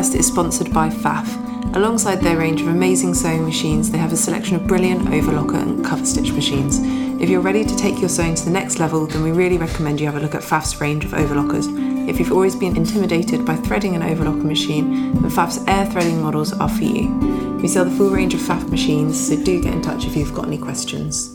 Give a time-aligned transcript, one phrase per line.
[0.00, 1.76] podcast is sponsored by Pfaff.
[1.76, 5.84] Alongside their range of amazing sewing machines, they have a selection of brilliant overlocker and
[5.84, 6.78] cover stitch machines.
[7.20, 10.00] If you're ready to take your sewing to the next level, then we really recommend
[10.00, 11.68] you have a look at Pfaff's range of overlockers.
[12.08, 16.54] If you've always been intimidated by threading an overlocker machine, then Pfaff's air threading models
[16.54, 17.14] are for you.
[17.60, 20.34] We sell the full range of Pfaff machines, so do get in touch if you've
[20.34, 21.30] got any questions.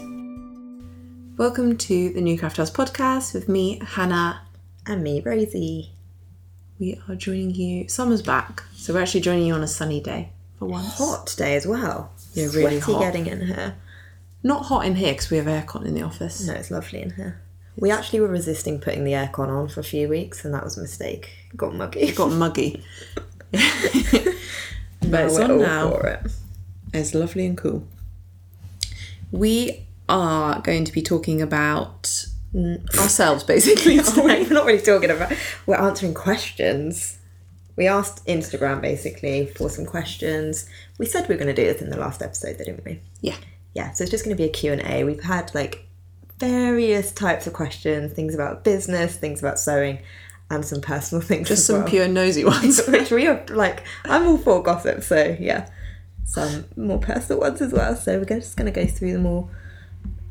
[1.38, 4.42] Welcome to the New Craft House podcast with me, Hannah.
[4.88, 5.95] And me, Rosie.
[6.80, 7.88] We are joining you.
[7.88, 10.30] Summer's back, so we're actually joining you on a sunny day
[10.60, 10.98] for once.
[10.98, 12.12] Hot today as well.
[12.34, 13.00] Yeah, really Sweaty hot.
[13.02, 13.76] getting in here.
[14.44, 16.46] Not hot in here because we have aircon in the office.
[16.46, 17.42] No, it's lovely in here.
[17.78, 20.78] We actually were resisting putting the aircon on for a few weeks, and that was
[20.78, 21.30] a mistake.
[21.56, 22.02] Got muggy.
[22.02, 22.84] It got muggy.
[23.52, 23.62] but
[25.02, 25.90] Now it's on now.
[25.92, 26.32] for it.
[26.94, 27.88] It's lovely and cool.
[29.32, 32.26] We are going to be talking about
[32.56, 34.00] Mm, ourselves basically.
[34.02, 35.34] Oh, we're not really talking about.
[35.66, 37.20] We're answering questions.
[37.76, 40.70] We asked Instagram basically for some questions.
[40.98, 43.02] We said we were going to do this in the last episode, though, didn't we?
[43.22, 43.36] yeah.
[43.74, 45.86] yeah so it's just going to be a q&a we've had like
[46.40, 50.00] various types of questions things about business things about sewing
[50.50, 51.88] and some personal things Just some well.
[51.88, 52.82] pure nosy ones.
[52.88, 55.70] which we are like i'm all for gossip so yeah
[56.24, 59.50] some more personal ones as well so we're just going to go through them all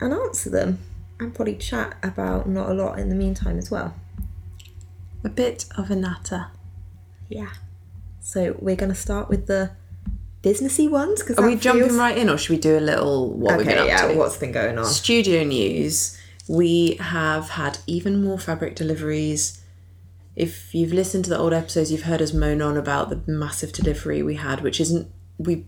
[0.00, 0.78] and answer them
[1.24, 3.94] and probably chat about not a lot in the meantime as well
[5.24, 6.46] a bit of a natter.
[7.28, 7.50] yeah
[8.20, 9.70] so we're going to start with the
[10.42, 13.56] businessy ones because Are we jumping right in or should we do a little what
[13.56, 14.18] we've been okay up yeah to?
[14.18, 16.18] what's been going on Studio news.
[16.46, 19.62] We have had even more fabric deliveries.
[20.36, 23.72] If you've listened to the old episodes, you've heard us moan on about the massive
[23.72, 25.64] delivery we had, which isn't we.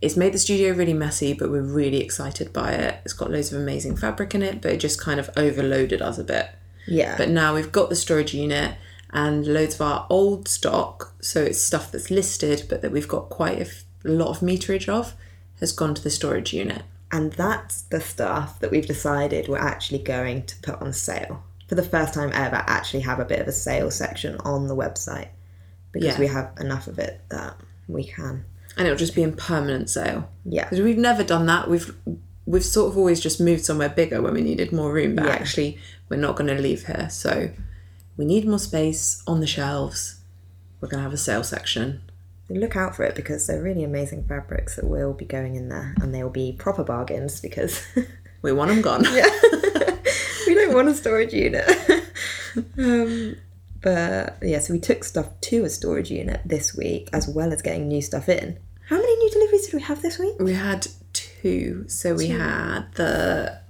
[0.00, 3.00] It's made the studio really messy, but we're really excited by it.
[3.04, 6.18] It's got loads of amazing fabric in it, but it just kind of overloaded us
[6.18, 6.50] a bit.
[6.86, 8.76] yeah But now we've got the storage unit
[9.10, 13.28] and loads of our old stock, so it's stuff that's listed, but that we've got
[13.30, 15.14] quite a f- lot of meterage of,
[15.60, 16.82] has gone to the storage unit.
[17.10, 21.42] And that's the stuff that we've decided we're actually going to put on sale.
[21.66, 24.76] For the first time ever, actually have a bit of a sale section on the
[24.76, 25.28] website
[25.90, 26.20] because Yeah.
[26.20, 27.56] we have enough of it that
[27.88, 28.44] we can.
[28.78, 30.30] And it'll just be in permanent sale.
[30.44, 30.64] Yeah.
[30.64, 31.68] Because we've never done that.
[31.68, 31.94] We've
[32.46, 35.32] we've sort of always just moved somewhere bigger when we needed more room, but Yeah.
[35.32, 35.78] actually
[36.08, 37.08] we're not going to leave here.
[37.10, 37.50] So
[38.16, 40.20] we need more space on the shelves.
[40.80, 42.00] We're going to have a sale section.
[42.48, 45.94] Look out for it because they're really amazing fabrics that will be going in there
[46.00, 47.84] and they will be proper bargains because
[48.42, 49.04] We want them gone.
[49.12, 49.28] yeah.
[50.46, 51.68] we don't want a storage unit.
[52.78, 53.36] um,
[53.82, 57.62] but yeah, so we took stuff to a storage unit this week as well as
[57.62, 58.58] getting new stuff in.
[58.88, 60.36] How many new deliveries did we have this week?
[60.40, 61.84] We had two.
[61.88, 63.60] So we had the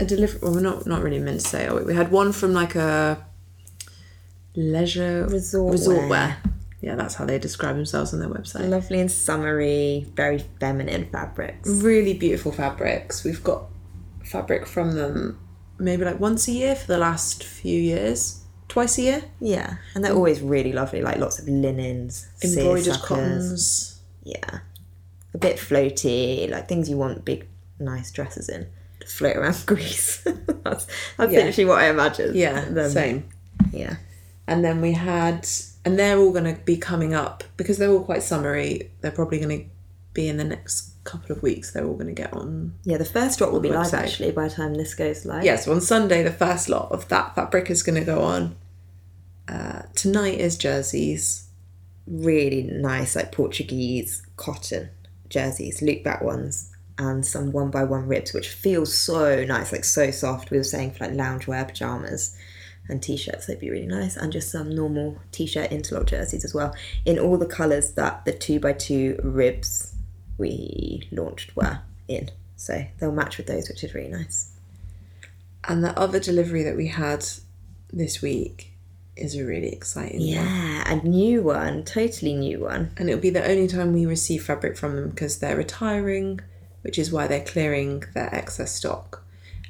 [0.00, 0.38] a delivery.
[0.42, 1.66] Well, we're not not really meant to say.
[1.66, 1.84] Are we?
[1.84, 3.24] we had one from like a
[4.54, 6.38] leisure Resort resort wear.
[6.80, 8.68] Yeah, that's how they describe themselves on their website.
[8.68, 11.68] Lovely and summery, very feminine fabrics.
[11.68, 13.22] really beautiful fabrics.
[13.22, 13.66] We've got
[14.24, 15.38] fabric from them
[15.78, 19.24] maybe like once a year for the last few years, twice a year.
[19.40, 23.91] Yeah, and they're always really lovely, like lots of linens, Embroidered cottons.
[24.22, 24.60] Yeah,
[25.34, 28.66] a bit floaty, like things you want big, nice dresses in
[29.00, 30.22] to float around Greece.
[30.64, 31.44] that's that's Yeah.
[31.44, 32.32] literally what I imagine.
[32.34, 32.90] Yeah, them.
[32.90, 33.28] same.
[33.72, 33.96] Yeah,
[34.46, 35.48] And then we had,
[35.84, 38.90] and they're all going to be coming up because they're all quite summery.
[39.00, 39.68] They're probably going to
[40.12, 41.72] be in the next couple of weeks.
[41.72, 42.74] They're all going to get on.
[42.84, 42.96] yeah.
[42.98, 45.44] The first lot will be live actually by the time this goes live.
[45.44, 48.56] Yeah, so on Sunday, the first lot of that fabric is going to go on.
[49.48, 51.41] Uh, tonight is jerseys.
[52.06, 54.90] Really nice, like Portuguese cotton
[55.28, 59.84] jerseys, loop back ones, and some one by one ribs, which feels so nice, like
[59.84, 60.50] so soft.
[60.50, 62.36] We were saying for like loungewear pajamas
[62.88, 66.74] and t-shirts, they'd be really nice, and just some normal t-shirt interlock jerseys as well,
[67.06, 69.94] in all the colours that the two by two ribs
[70.36, 72.30] we launched were in.
[72.56, 74.52] So they'll match with those, which is really nice.
[75.64, 77.24] And the other delivery that we had
[77.92, 78.71] this week
[79.16, 80.28] is a really exciting one.
[80.28, 82.92] Yeah, a new one, totally new one.
[82.96, 86.40] And it'll be the only time we receive fabric from them because they're retiring,
[86.82, 89.22] which is why they're clearing their excess stock.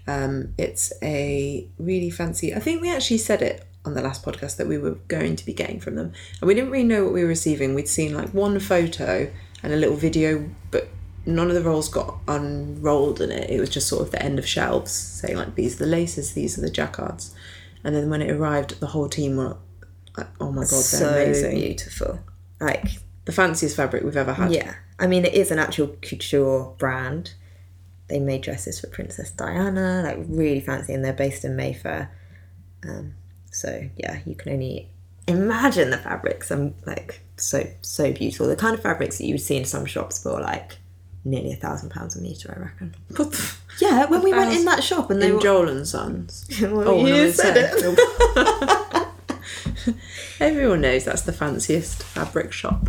[0.07, 4.57] Um, it's a really fancy, I think we actually said it on the last podcast
[4.57, 6.13] that we were going to be getting from them.
[6.41, 7.75] And we didn't really know what we were receiving.
[7.75, 9.31] We'd seen like one photo
[9.63, 10.89] and a little video, but
[11.27, 13.51] none of the rolls got unrolled in it.
[13.51, 16.35] It was just sort of the end of shelves saying like these are the laces,
[16.35, 17.35] these are the jacquards.
[17.85, 19.57] And then when it arrived, the whole team were
[20.17, 21.55] like, oh my god, they're so amazing.
[21.59, 22.21] beautiful.
[22.61, 22.85] Like
[23.25, 24.53] The fanciest fabric we've ever had.
[24.53, 27.35] Yeah, I mean it is an actual couture brand.
[28.09, 32.11] They made dresses for Princess Diana, like really fancy, and they're based in Mayfair.
[32.87, 33.15] Um,
[33.51, 34.91] so yeah, you can only
[35.27, 36.51] imagine the fabrics.
[36.51, 38.47] I'm like so so beautiful.
[38.47, 40.79] The kind of fabrics that you would see in some shops for like
[41.25, 42.95] nearly a thousand pounds a meter, I reckon.
[43.81, 45.41] Yeah, when we went in that shop and they In were.
[45.41, 46.45] Joel and Sons.
[46.61, 49.09] Well, Oh, you said it.
[50.41, 52.89] Everyone knows that's the fanciest fabric shop.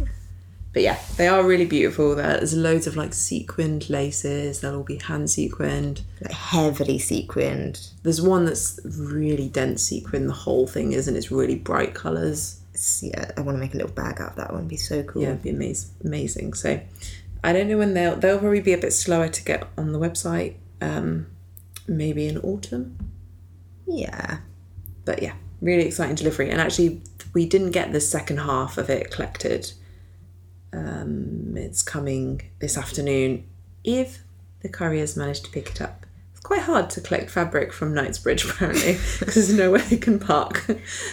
[0.73, 2.15] But yeah, they are really beautiful.
[2.15, 4.59] There's loads of like sequined laces.
[4.61, 6.01] They'll all be hand sequined.
[6.21, 7.79] like heavily sequined.
[8.01, 10.25] There's one that's really dense sequin.
[10.27, 12.59] The whole thing is, and it's really bright colours.
[13.01, 14.61] Yeah, I want to make a little bag out of that one.
[14.61, 15.21] It'd be so cool.
[15.21, 16.55] Yeah, it'd be amaz- amazing.
[16.55, 16.81] So
[17.43, 19.99] I don't know when they'll they'll probably be a bit slower to get on the
[19.99, 20.55] website.
[20.81, 21.27] Um,
[21.87, 22.97] maybe in autumn.
[23.85, 24.37] Yeah.
[25.05, 26.49] But yeah, really exciting delivery.
[26.49, 27.01] And actually,
[27.33, 29.71] we didn't get the second half of it collected.
[30.71, 33.45] Um, it's coming this afternoon
[33.83, 34.23] if
[34.61, 36.05] the couriers manage to pick it up.
[36.31, 40.65] It's quite hard to collect fabric from Knightsbridge apparently because there's nowhere they can park.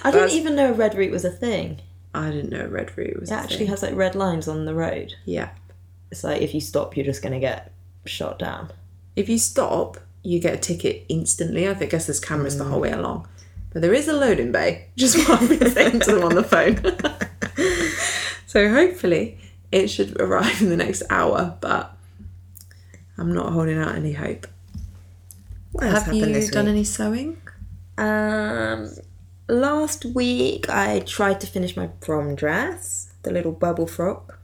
[0.05, 1.81] I didn't even know red route was a thing.
[2.13, 3.67] I didn't know Red Route was It actually thing.
[3.69, 5.15] has like red lines on the road.
[5.25, 5.51] Yeah.
[6.11, 7.73] It's like if you stop, you're just going to get
[8.05, 8.71] shot down.
[9.17, 11.69] If you stop, you get a ticket instantly.
[11.69, 13.29] I guess there's cameras the whole way along.
[13.73, 16.43] But there is a loading bay, just what I've been saying to them on the
[16.43, 16.77] phone.
[18.47, 19.39] so hopefully
[19.71, 21.97] it should arrive in the next hour, but
[23.17, 24.47] I'm not holding out any hope.
[25.73, 27.41] What Have you done any sewing?
[27.97, 28.91] Um,
[29.49, 34.40] last week I tried to finish my prom dress, the little bubble frock,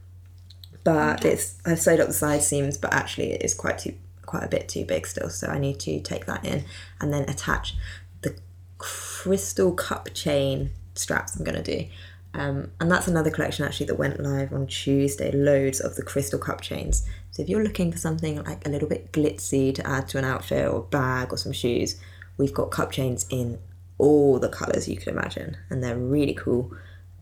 [0.87, 3.95] but it's I've sewed up the side seams, but actually it is quite too
[4.25, 6.65] quite a bit too big still, so I need to take that in
[7.01, 7.75] and then attach
[8.23, 8.37] the
[8.79, 11.87] crystal cup chain straps I'm gonna do.
[12.35, 15.33] Um, and that's another collection actually that went live on Tuesday.
[15.33, 17.05] Loads of the crystal cup chains.
[17.33, 20.25] So if you're looking for something like a little bit glitzy to add to an
[20.25, 22.01] outfit or bag or some shoes,
[22.37, 23.59] we've got cup chains in
[23.99, 26.71] all the colours you could imagine, and they're really cool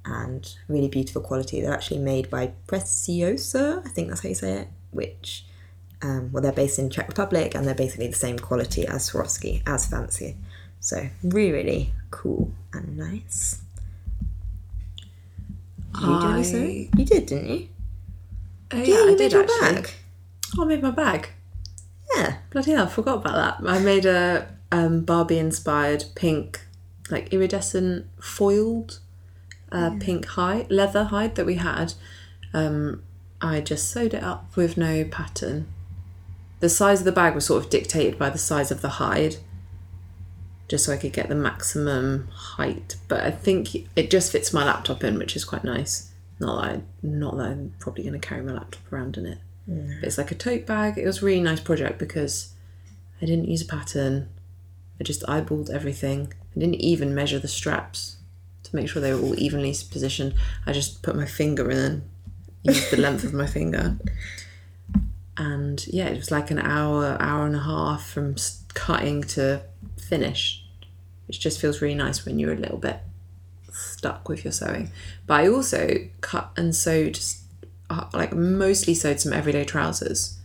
[0.05, 1.61] and really beautiful quality.
[1.61, 5.45] They're actually made by Preciosa, I think that's how you say it, which
[6.03, 9.62] um, well they're based in Czech Republic and they're basically the same quality as Swarovski,
[9.67, 10.37] as fancy.
[10.81, 13.62] So really, really cool and nice.
[15.95, 16.99] Did you do I-?
[16.99, 17.69] You did, didn't you?
[18.73, 19.73] Oh, Yeah, yeah, you I made did your actually.
[19.83, 19.91] bag.
[20.59, 21.29] Oh, I made my bag.
[22.17, 22.37] Yeah.
[22.51, 23.69] Bloody hell, I forgot about that.
[23.69, 26.61] I made a um, Barbie inspired pink,
[27.11, 29.01] like iridescent foiled
[29.75, 31.94] uh, pink hide, leather hide that we had.
[32.55, 33.03] Um,
[33.41, 35.67] I just sewed it up with no pattern.
[36.61, 39.37] The size of the bag was sort of dictated by the size of the hide,
[40.69, 42.97] just so I could get the maximum height.
[43.09, 46.12] But I think it just fits my laptop in, which is quite nice.
[46.38, 49.38] Not that I, not that I'm probably going to carry my laptop around in it.
[50.00, 50.97] But it's like a tote bag.
[50.97, 52.53] It was a really nice project because
[53.20, 54.29] I didn't use a pattern.
[55.00, 56.32] I just eyeballed everything.
[56.55, 58.14] I didn't even measure the straps
[58.75, 60.35] make sure they were all evenly positioned.
[60.67, 62.03] I just put my finger in
[62.65, 63.97] used the length of my finger.
[65.37, 68.37] And yeah, it was like an hour, hour and a half from
[68.73, 69.62] cutting to
[69.97, 70.65] finish,
[71.26, 73.00] which just feels really nice when you're a little bit
[73.73, 74.91] stuck with your sewing.
[75.27, 77.19] But I also cut and sewed,
[77.91, 80.39] uh, like mostly sewed some everyday trousers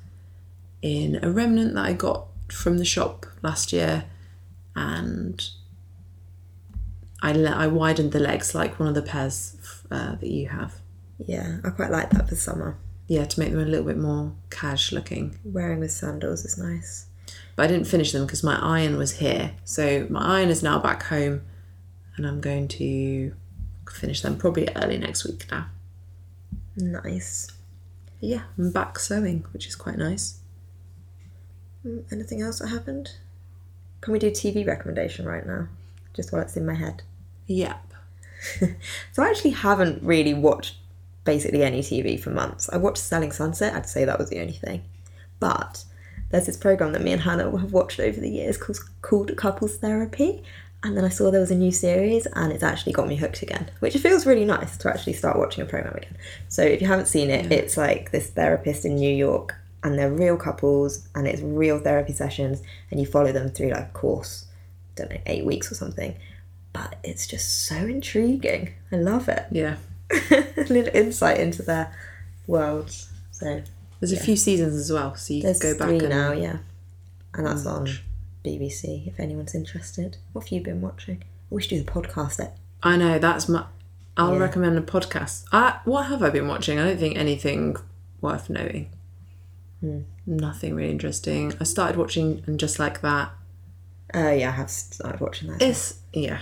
[0.81, 4.05] in a remnant that I got from the shop last year,
[4.75, 5.47] and
[7.21, 9.55] I le- I widened the legs like one of the pairs
[9.91, 10.73] uh, that you have.
[11.25, 12.77] Yeah, I quite like that for summer.
[13.07, 15.37] Yeah, to make them a little bit more cash looking.
[15.43, 17.07] Wearing with sandals is nice.
[17.55, 19.51] But I didn't finish them because my iron was here.
[19.65, 21.41] So my iron is now back home,
[22.15, 23.33] and I'm going to
[23.91, 25.67] finish them probably early next week now.
[26.77, 27.51] Nice.
[28.21, 30.37] Yeah, I'm back sewing, which is quite nice.
[31.85, 33.11] Mm, Anything else that happened?
[34.01, 35.67] Can we do TV recommendation right now?
[36.15, 37.03] Just while it's in my head.
[37.47, 37.85] Yep.
[39.11, 40.77] So I actually haven't really watched
[41.25, 42.69] basically any TV for months.
[42.69, 43.75] I watched Selling Sunset.
[43.75, 44.83] I'd say that was the only thing.
[45.39, 45.83] But
[46.31, 49.77] there's this program that me and Hannah have watched over the years called, called Couples
[49.77, 50.43] Therapy.
[50.81, 53.41] And then I saw there was a new series and it's actually got me hooked
[53.41, 56.15] again, which feels really nice to actually start watching a program again.
[56.47, 60.11] So if you haven't seen it, it's like this therapist in New York and they're
[60.11, 62.61] real couples and it's real therapy sessions
[62.91, 64.45] and you follow them through like a course,
[64.99, 66.15] don't know, eight weeks or something.
[66.73, 68.73] But it's just so intriguing.
[68.91, 69.45] I love it.
[69.51, 69.77] Yeah.
[70.11, 71.91] a little insight into their
[72.47, 73.09] worlds.
[73.31, 73.61] So
[73.99, 76.31] There's a few seasons as well, so you there's can go back three and now,
[76.31, 76.57] yeah,
[77.33, 77.87] and that's on.
[78.43, 80.17] BBC if anyone's interested.
[80.31, 81.23] What have you been watching?
[81.49, 82.39] We should do the podcast.
[82.39, 82.51] It.
[82.81, 83.65] I know that's my.
[84.15, 84.39] I'll Yeah.
[84.39, 85.45] recommend a podcast.
[85.51, 86.79] I, what have I been watching?
[86.79, 87.75] I don't think anything
[88.21, 88.89] worth noting.
[89.81, 90.01] Hmm.
[90.25, 91.53] Nothing really interesting.
[91.59, 93.31] I started watching and just like that.
[94.13, 95.61] Oh yeah, I have started watching that.
[95.61, 96.39] It's yeah.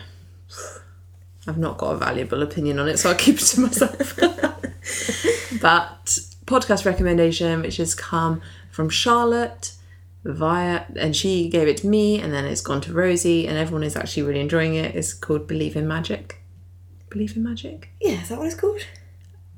[1.48, 4.18] I've not got a valuable opinion on it, so I'll keep it to myself.
[5.62, 9.74] but podcast recommendation, which has come from Charlotte
[10.24, 13.84] via, and she gave it to me, and then it's gone to Rosie, and everyone
[13.84, 14.96] is actually really enjoying it.
[14.96, 16.42] It's called Believe in Magic.
[17.10, 18.82] Believe in Magic, Yeah, is that what it's called?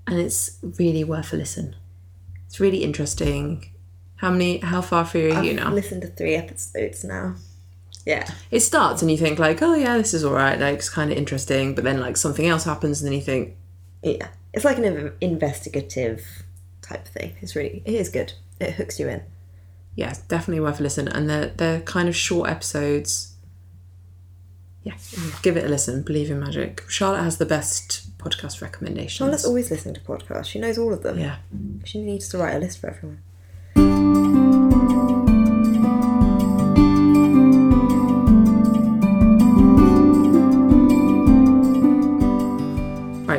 [0.05, 1.75] and it's really worth a listen.
[2.47, 3.71] It's really interesting.
[4.17, 4.57] How many?
[4.59, 5.67] How far through are you now?
[5.67, 7.35] I've listened to three episodes now.
[8.09, 8.27] Yeah.
[8.49, 11.11] it starts and you think like, oh yeah, this is all right, like it's kind
[11.11, 13.55] of interesting, but then like something else happens and then you think,
[14.03, 14.27] Yeah.
[14.53, 16.25] It's like an investigative
[16.81, 17.35] type thing.
[17.41, 18.33] It's really, it is good.
[18.59, 19.21] It hooks you in.
[19.95, 21.07] yeah, it's definitely worth a listen.
[21.07, 23.33] And they're they're kind of short episodes.
[24.83, 24.95] Yeah,
[25.43, 26.01] give it a listen.
[26.03, 26.83] Believe in magic.
[26.87, 29.11] Charlotte has the best podcast recommendations.
[29.11, 30.45] Charlotte's always listening to podcasts.
[30.45, 31.19] She knows all of them.
[31.19, 31.37] yeah,
[31.85, 33.21] She needs to write a list for everyone.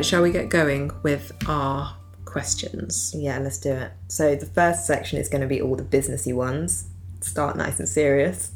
[0.00, 0.06] Right.
[0.06, 3.14] Shall we get going with our questions?
[3.16, 3.92] Yeah, let's do it.
[4.08, 6.88] So the first section is going to be all the businessy ones.
[7.20, 8.52] Start nice and serious,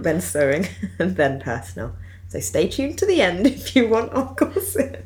[0.00, 0.66] then sewing,
[0.98, 1.94] and then personal.
[2.28, 5.04] So stay tuned to the end if you want our gossip.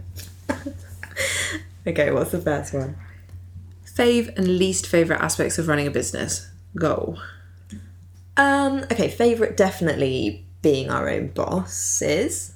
[1.87, 2.97] okay, what's the first one?
[3.85, 6.49] Fave and least favorite aspects of running a business.
[6.77, 7.17] Go.
[8.37, 12.55] Um, okay, favourite definitely being our own bosses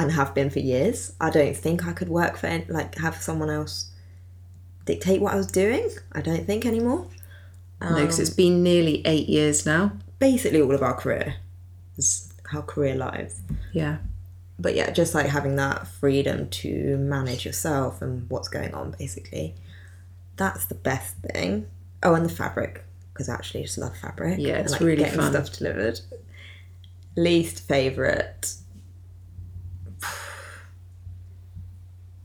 [0.00, 1.12] and have been for years.
[1.20, 3.90] I don't think I could work for any, like have someone else
[4.86, 5.90] dictate what I was doing.
[6.12, 7.06] I don't think anymore.
[7.82, 9.92] no, because it's been nearly eight years now.
[10.18, 11.36] Basically all of our career.
[11.98, 13.42] Is our career lives.
[13.72, 13.98] Yeah.
[14.58, 19.54] But yeah, just like having that freedom to manage yourself and what's going on basically.
[20.36, 21.66] That's the best thing.
[22.02, 22.84] Oh, and the fabric.
[23.12, 24.38] Because I actually just love fabric.
[24.38, 25.32] Yeah, and, it's like, really getting fun.
[25.32, 26.00] stuff delivered.
[27.16, 28.54] Least favourite.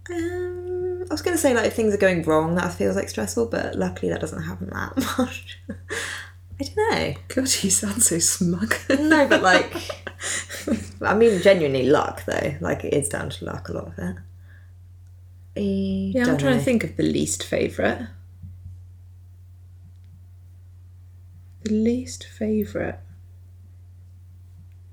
[0.09, 3.09] Um, I was going to say like if things are going wrong, that feels like
[3.09, 5.59] stressful, but luckily that doesn't happen that much.
[5.69, 7.13] I don't know.
[7.29, 8.73] God, you sound so smug.
[8.89, 9.75] No, but like,
[11.01, 12.55] I mean, genuinely luck though.
[12.61, 14.15] Like it is down to luck a lot of it.
[15.57, 15.59] I
[16.17, 16.59] Yeah, I'm trying know.
[16.59, 18.07] to think of the least favourite.
[21.63, 22.99] The least favourite.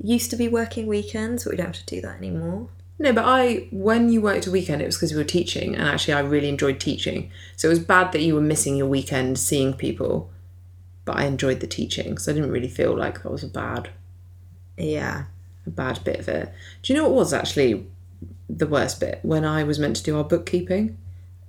[0.02, 2.68] Used to be working weekends, but we don't have to do that anymore.
[2.98, 5.88] No, but I, when you worked a weekend, it was because we were teaching, and
[5.88, 7.30] actually, I really enjoyed teaching.
[7.56, 10.30] So it was bad that you were missing your weekend seeing people,
[11.04, 13.88] but I enjoyed the teaching, so I didn't really feel like that was a bad,
[14.76, 15.24] Yeah.
[15.66, 16.52] a bad bit of it.
[16.82, 17.86] Do you know what was actually
[18.48, 19.18] the worst bit?
[19.22, 20.96] When I was meant to do our bookkeeping.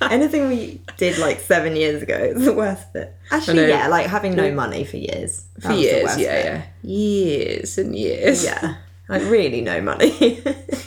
[0.00, 3.14] Anything we did like seven years ago is the worst bit.
[3.30, 5.44] Actually, yeah, like having no money for years.
[5.60, 6.62] For years, yeah, yeah.
[6.82, 8.42] Years and years.
[8.44, 8.76] Yeah.
[9.10, 10.42] Like really no money.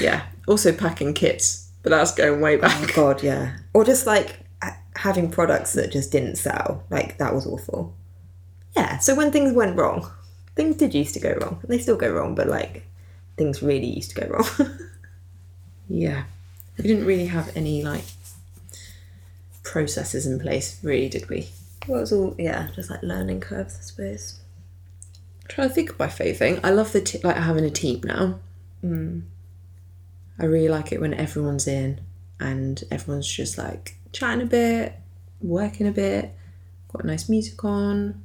[0.00, 0.22] yeah.
[0.46, 2.76] Also packing kits, but that's going way back.
[2.80, 3.56] Oh God, yeah.
[3.74, 4.38] Or just like
[4.96, 6.84] having products that just didn't sell.
[6.88, 7.94] Like that was awful.
[8.76, 8.98] Yeah.
[8.98, 10.10] So when things went wrong,
[10.54, 11.60] things did used to go wrong.
[11.64, 12.86] They still go wrong, but like
[13.36, 14.70] things really used to go wrong.
[15.92, 16.22] Yeah.
[16.78, 18.04] We didn't really have any like
[19.64, 21.48] processes in place, really, did we?
[21.88, 24.39] well, it was all yeah, just like learning curves, I suppose.
[25.50, 26.60] Trying to think of my favourite thing.
[26.64, 28.38] I love the t- like having a team now.
[28.84, 29.22] Mm.
[30.38, 32.00] I really like it when everyone's in
[32.38, 34.94] and everyone's just like chatting a bit,
[35.42, 36.32] working a bit,
[36.92, 38.22] got nice music on,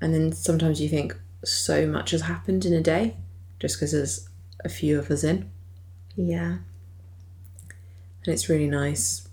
[0.00, 3.16] and then sometimes you think so much has happened in a day
[3.60, 4.28] just because there's
[4.64, 5.50] a few of us in,
[6.16, 6.58] Yeah.
[8.24, 9.26] and it's really nice.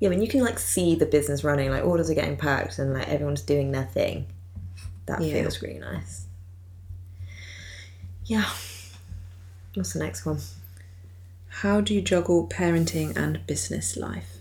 [0.00, 2.94] Yeah, when you can like see the business running, like orders are getting packed and
[2.94, 4.31] like everyone's doing their thing.
[5.18, 5.42] That Yeah.
[5.42, 6.24] feels really nice.
[8.24, 8.48] Yeah.
[9.74, 10.38] What's the next one?
[11.48, 14.38] How do you juggle parenting and business life?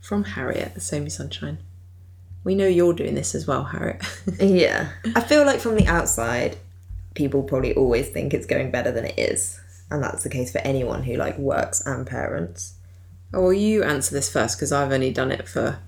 [0.00, 1.58] From Harriet, the Somi Sunshine.
[2.44, 4.02] We know you're doing this as well, Harriet.
[4.40, 4.90] Yeah.
[5.14, 6.56] I feel like from the outside,
[7.14, 9.60] people probably always think it's going better than it is.
[9.90, 12.74] And that's the case for anyone who like works and parents.
[13.32, 15.78] oh, well, you answer this first because I've only done it for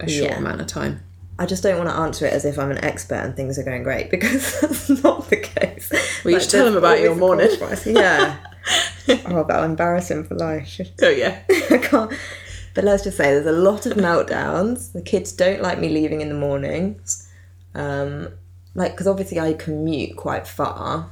[0.00, 0.38] a short Yeah.
[0.38, 1.02] amount of time.
[1.40, 3.62] I just don't want to answer it as if I'm an expert and things are
[3.62, 5.90] going great because that's not the case.
[6.22, 7.48] Well, you should tell them about your morning.
[7.86, 8.36] Yeah.
[9.08, 10.78] oh, that'll embarrass him for life.
[11.02, 11.40] Oh, yeah.
[11.70, 12.12] I can't.
[12.74, 14.92] But let's just say there's a lot of meltdowns.
[14.92, 17.32] The kids don't like me leaving in the mornings.
[17.74, 18.28] Um,
[18.74, 21.10] like, because obviously I commute quite far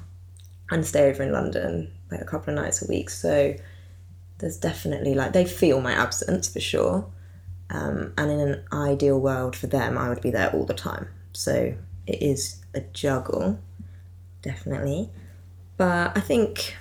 [0.70, 3.08] and stay over in London like a couple of nights a week.
[3.08, 3.54] So
[4.40, 7.06] there's definitely like, they feel my absence for sure.
[7.70, 11.08] Um, and in an ideal world for them, I would be there all the time.
[11.32, 11.75] So
[12.06, 13.58] it is a juggle,
[14.42, 15.10] definitely.
[15.76, 16.76] But I think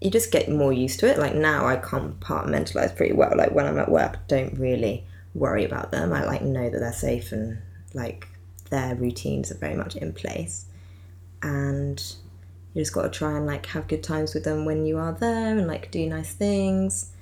[0.00, 1.18] you just get more used to it.
[1.18, 3.32] Like now, I compartmentalize pretty well.
[3.36, 5.04] Like when I'm at work, don't really
[5.34, 6.12] worry about them.
[6.12, 7.58] I like know that they're safe and
[7.94, 8.28] like
[8.70, 10.66] their routines are very much in place.
[11.42, 12.02] And
[12.74, 15.12] you just got to try and like have good times with them when you are
[15.12, 17.12] there and like do nice things.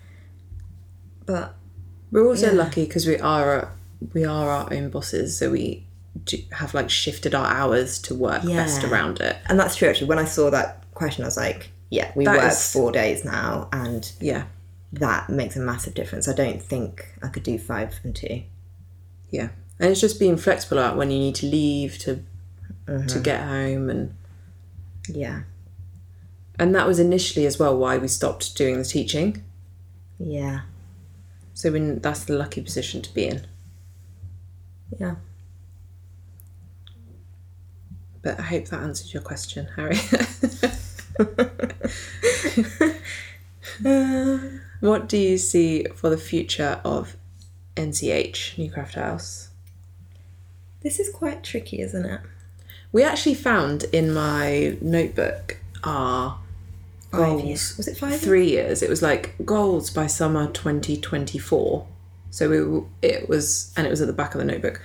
[1.25, 1.55] But
[2.11, 2.53] We're also Yeah.
[2.59, 3.73] lucky because we are
[4.13, 5.85] we are our own bosses, so we
[6.25, 9.37] do have like shifted our hours to work best around it.
[9.47, 10.07] and that's true actually.
[10.09, 13.25] When I saw that question, I was like, yeah, we That work is- four days
[13.25, 14.45] now, and Yeah,
[14.93, 16.29] that makes a massive difference.
[16.29, 18.43] I don't think I could do five and two.
[19.31, 19.49] yeah,
[19.81, 22.17] and it's just being flexible about when you need to leave to
[22.87, 23.23] to mm-hmm.
[23.23, 24.15] get home, and
[25.09, 25.41] Yeah,
[26.59, 29.43] and that was initially as well why we stopped doing the teaching.
[30.19, 30.61] yeah,
[31.57, 33.47] So we, that's the lucky position to be in.
[34.99, 35.15] yeah.
[38.21, 39.97] But I hope that answered your question, Harry.
[44.81, 47.17] what do you see for the future of
[47.75, 49.49] NCH, New Craft House?
[50.83, 52.21] This is quite tricky, isn't it?
[52.93, 56.39] We actually found in my notebook our
[57.11, 57.45] Five goals.
[57.45, 57.77] years.
[57.77, 58.21] Was it five?
[58.21, 58.83] Three years.
[58.83, 61.87] It was like goals by summer 2024.
[62.31, 64.81] So we, it was, and it was at the back of the notebook.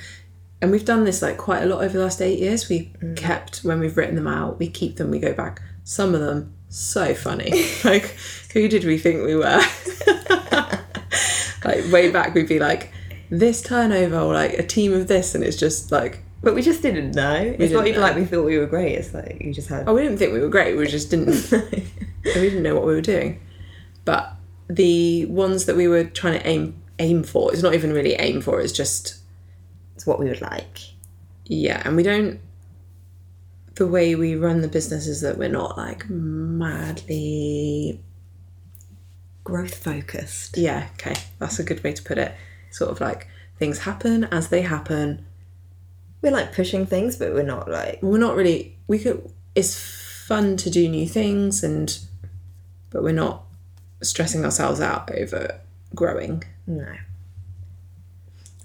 [0.62, 2.70] And we've done this like quite a lot over the last eight years.
[2.70, 3.18] We mm.
[3.18, 5.62] kept, when we've written them out, we keep them, we go back.
[5.84, 7.66] Some of them, so funny.
[7.84, 8.16] like,
[8.54, 9.42] who did we think we were?
[11.66, 12.94] like, way back, we'd be like,
[13.32, 15.34] this turnover, or like a team of this.
[15.34, 17.34] And it's just like, But we just didn't know.
[17.34, 18.08] It's didn't not even know.
[18.08, 18.94] like we thought we were great.
[18.94, 19.88] It's like you just had.
[19.88, 20.78] oh, we didn't think we were great.
[20.78, 21.34] We just didn't
[22.24, 23.42] we didn't know what we were doing.
[24.06, 24.34] But
[24.70, 28.42] the ones that we were trying to aim aim for, it's not even really aim
[28.42, 29.18] for, it's just
[29.96, 30.80] it's what we would like.
[31.46, 32.40] yeah, and we don't
[33.76, 38.04] the way we run the business is that we're not like madly
[39.44, 40.58] Growth focused.
[40.58, 42.36] yeah, okay, that's a good way to put it.
[42.70, 45.26] Sort of like things happen as they happen.
[46.22, 48.00] We're like pushing things, but we're not like.
[48.04, 49.78] We're not really we could it's
[50.28, 52.00] fun to do new things and
[52.92, 53.44] but we're not
[54.04, 55.60] stressing ourselves out over
[55.96, 56.44] growing.
[56.68, 56.96] No.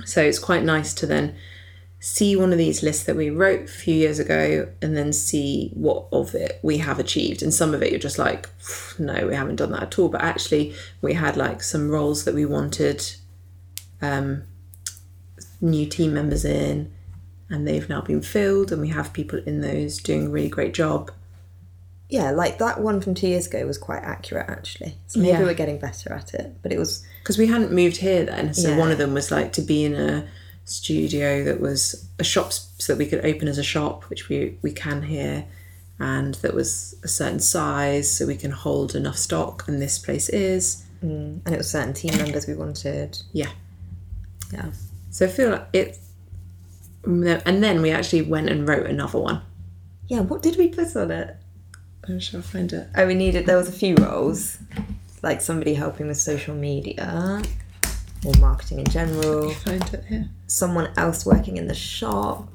[0.04, 1.36] So it's quite nice to then
[1.98, 5.70] see one of these lists that we wrote a few years ago and then see
[5.74, 7.42] what of it we have achieved.
[7.42, 8.48] And some of it you're just like,
[8.98, 10.08] no, we haven't done that at all.
[10.08, 13.04] But actually, we had like some roles that we wanted
[14.02, 14.44] um,
[15.60, 16.92] new team members in,
[17.48, 20.74] and they've now been filled, and we have people in those doing a really great
[20.74, 21.10] job.
[22.08, 24.96] Yeah, like that one from two years ago was quite accurate actually.
[25.08, 25.42] So maybe Yeah.
[25.42, 26.54] we're getting better at it.
[26.62, 28.54] But it was because we hadn't moved here then.
[28.54, 28.78] So Yeah.
[28.78, 30.26] one of them was like to be in a
[30.64, 34.56] studio that was a shop so that we could open as a shop, which we
[34.62, 35.46] we can here,
[35.98, 39.66] and that was a certain size so we can hold enough stock.
[39.66, 43.18] And this place is mm, and it was certain team members we wanted.
[43.32, 43.50] yeah.
[44.52, 44.70] Yeah.
[45.10, 45.98] So I feel like it.
[47.02, 49.40] Mm, and then we actually went and wrote another one.
[50.08, 51.36] Yeah, what did we put on it?
[52.08, 52.88] I'm sure I'll find it.
[52.96, 54.58] Oh, we needed there was a few roles.
[55.22, 57.42] Like somebody helping with social media
[58.24, 59.50] or marketing in general.
[59.50, 60.28] Find it here.
[60.46, 62.48] Someone else working in the shop.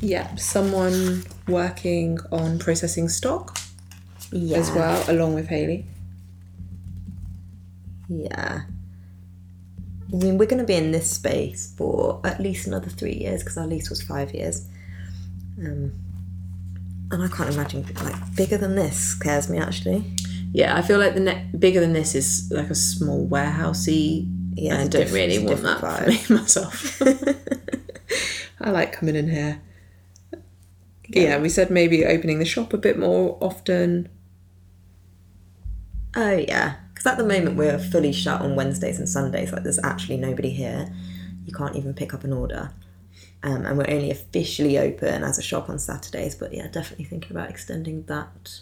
[0.00, 3.58] Yep, someone working on processing stock
[4.30, 4.58] Yeah.
[4.58, 5.86] as well, along with Haley.
[8.08, 8.62] Yeah.
[10.12, 13.42] I mean, we're going to be in this space for at least another three years
[13.42, 14.66] because our lease was five years.
[15.58, 15.92] Um,
[17.10, 20.04] and I can't imagine like bigger than this scares me actually.
[20.52, 24.32] Yeah, I feel like the ne- bigger than this is like a small warehousey.
[24.54, 27.02] Yeah, I don't really want that different for me myself.
[28.60, 29.60] I like coming in here.
[31.08, 31.38] Yeah.
[31.38, 34.08] we said maybe opening the shop a bit more often.
[36.16, 39.52] Oh yeah, because at the moment we're fully shut on Wednesdays and Sundays.
[39.52, 40.92] Like there's actually nobody here.
[41.44, 42.72] You can't even pick up an order.
[43.46, 46.34] Um, and we're only officially open as a shop on Saturdays.
[46.34, 48.60] But yeah, definitely thinking about extending that.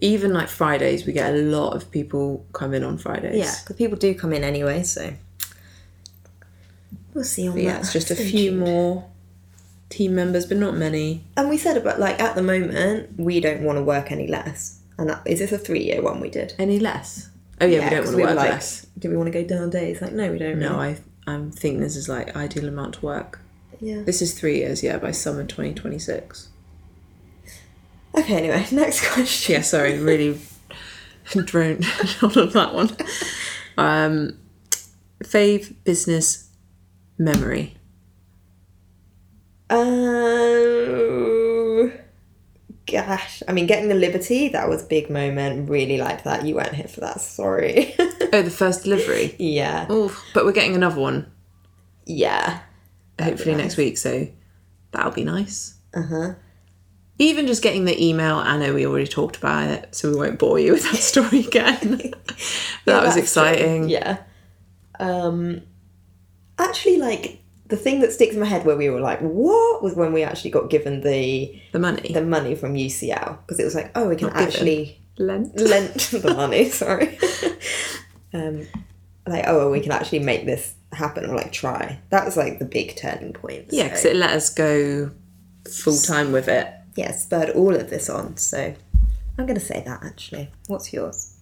[0.00, 3.36] Even like Fridays, we get a lot of people come in on Fridays.
[3.38, 5.12] Yeah, because people do come in anyway, so
[7.14, 7.62] we'll see on But that.
[7.64, 8.60] yeah, it's just a Stay few tuned.
[8.60, 9.08] more
[9.88, 11.24] team members, but not many.
[11.36, 14.80] And we said about like at the moment we don't want to work any less.
[14.98, 16.54] And that is this a three year one we did?
[16.58, 17.28] Any less?
[17.60, 18.86] Oh yeah, we don't want to work like, less.
[18.98, 20.00] Do we want to go down days?
[20.00, 20.58] Like no, we don't.
[20.58, 20.96] No, really.
[21.26, 23.39] I I think this is like ideal amount to work.
[23.80, 24.02] Yeah.
[24.02, 26.48] This is three years, yeah, by summer 2026.
[28.16, 28.34] Okay.
[28.36, 29.54] Anyway, next question.
[29.54, 30.38] Yeah, sorry, really
[31.44, 31.84] droned
[32.22, 32.90] on that one.
[33.78, 34.38] Um,
[35.24, 36.48] fave business
[37.18, 37.76] memory.
[40.20, 41.92] Um,
[42.90, 43.42] gosh.
[43.48, 45.70] I mean, getting the Liberty, that was a big moment.
[45.70, 46.44] Really liked that.
[46.44, 47.20] You weren't here for that.
[47.20, 47.94] Sorry.
[48.32, 49.34] Oh, the first delivery.
[49.38, 49.86] yeah.
[49.88, 51.30] Oh, but we're getting another one
[52.06, 52.60] Yeah.
[53.20, 54.28] Hopefully next week, so
[54.92, 55.74] that'll be nice.
[55.94, 56.34] Uh huh.
[57.18, 60.38] Even just getting the email, I know we already talked about it, so we won't
[60.38, 62.12] bore you with that story again.
[62.86, 63.88] That was exciting.
[63.90, 64.18] Yeah.
[64.98, 65.62] Um,
[66.58, 69.94] actually, like the thing that sticks in my head where we were like, "What?" was
[69.94, 72.10] when we actually got given the The money.
[72.12, 74.48] the money from UCL because it was like, "Oh, we can Not given.
[74.48, 75.58] actually Lent.
[75.60, 77.18] lent the money." Sorry.
[78.34, 78.66] um,
[79.30, 81.98] like, oh, well, we can actually make this happen or like try.
[82.10, 83.66] That was like the big turning point.
[83.70, 85.10] Yeah, so- because it let us go
[85.70, 86.72] full time with it.
[86.96, 88.36] yeah, spurred all of this on.
[88.36, 88.74] So
[89.38, 90.50] I'm going to say that actually.
[90.66, 91.36] What's yours?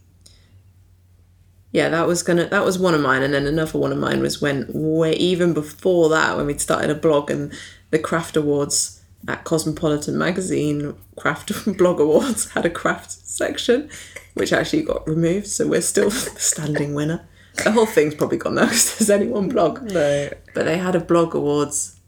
[1.71, 4.21] Yeah, that was gonna that was one of mine, and then another one of mine
[4.21, 7.53] was when way even before that when we'd started a blog and
[7.91, 13.91] the craft awards at Cosmopolitan magazine craft blog awards had a craft section,
[14.33, 17.29] which actually got removed, so we're still the standing winner.
[17.65, 19.83] The whole thing's probably gone now because there's only one blog.
[19.83, 20.31] No.
[20.55, 21.99] But they had a blog awards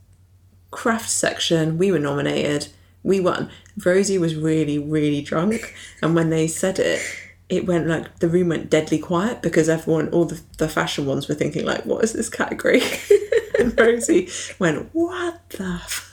[0.71, 1.79] craft section.
[1.79, 2.69] We were nominated.
[3.03, 3.51] We won.
[3.85, 5.75] Rosie was really, really drunk.
[6.03, 7.01] And when they said it,
[7.49, 11.29] it went like the room went deadly quiet because everyone, all the, the fashion ones
[11.29, 12.83] were thinking like, what is this category?
[13.59, 16.07] and Rosie went, what the f-?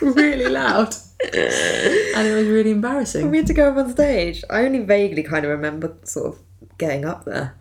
[0.00, 0.94] really loud.
[1.22, 3.30] and it was really embarrassing.
[3.30, 4.44] We had to go up on stage.
[4.50, 6.38] I only vaguely kind of remember sort of
[6.78, 7.56] getting up there.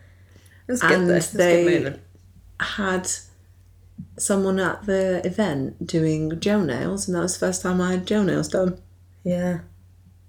[0.67, 1.13] It was good And though.
[1.13, 1.99] It was a they-
[2.60, 3.12] had
[4.17, 8.06] someone at the event doing gel nails, and that was the first time I had
[8.08, 8.80] gel nails done.
[9.23, 9.60] Yeah.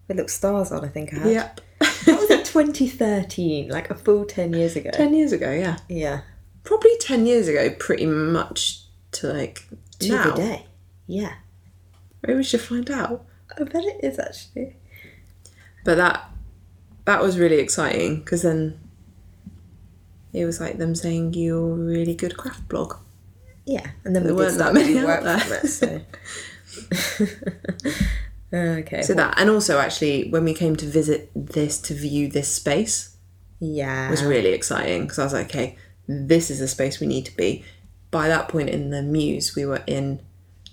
[0.08, 1.30] With little stars on, I think I had.
[1.32, 1.60] Yep.
[2.06, 4.90] That was in 2013, like a full 10 years ago.
[4.92, 5.78] 10 years ago, yeah.
[5.88, 6.22] Yeah.
[6.64, 9.62] Probably 10 years ago, pretty much to like
[10.00, 10.30] To now.
[10.30, 10.66] the day.
[11.06, 11.34] Yeah.
[12.22, 13.24] Maybe we should find out.
[13.58, 14.76] I bet it is actually.
[15.84, 16.28] But that
[17.04, 18.80] that was really exciting because then
[20.32, 22.96] it was like them saying you're a really good craft blog.
[23.64, 23.86] Yeah.
[24.04, 25.66] And then There we weren't that many out there.
[25.66, 26.00] so.
[28.52, 29.02] okay.
[29.02, 33.16] So that, and also actually when we came to visit this to view this space
[33.60, 34.10] yeah.
[34.10, 37.36] was really exciting because I was like, okay, this is the space we need to
[37.36, 37.64] be.
[38.10, 40.20] By that point in the muse, we were in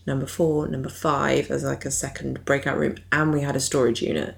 [0.06, 4.02] number four, number five as like a second breakout room, and we had a storage
[4.02, 4.38] unit.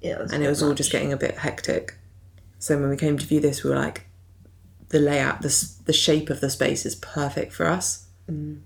[0.00, 1.96] Yeah, and it was all just getting a bit hectic.
[2.58, 4.03] So when we came to view this, we were like,
[4.94, 8.06] the layout, the the shape of the space is perfect for us.
[8.30, 8.60] Mm.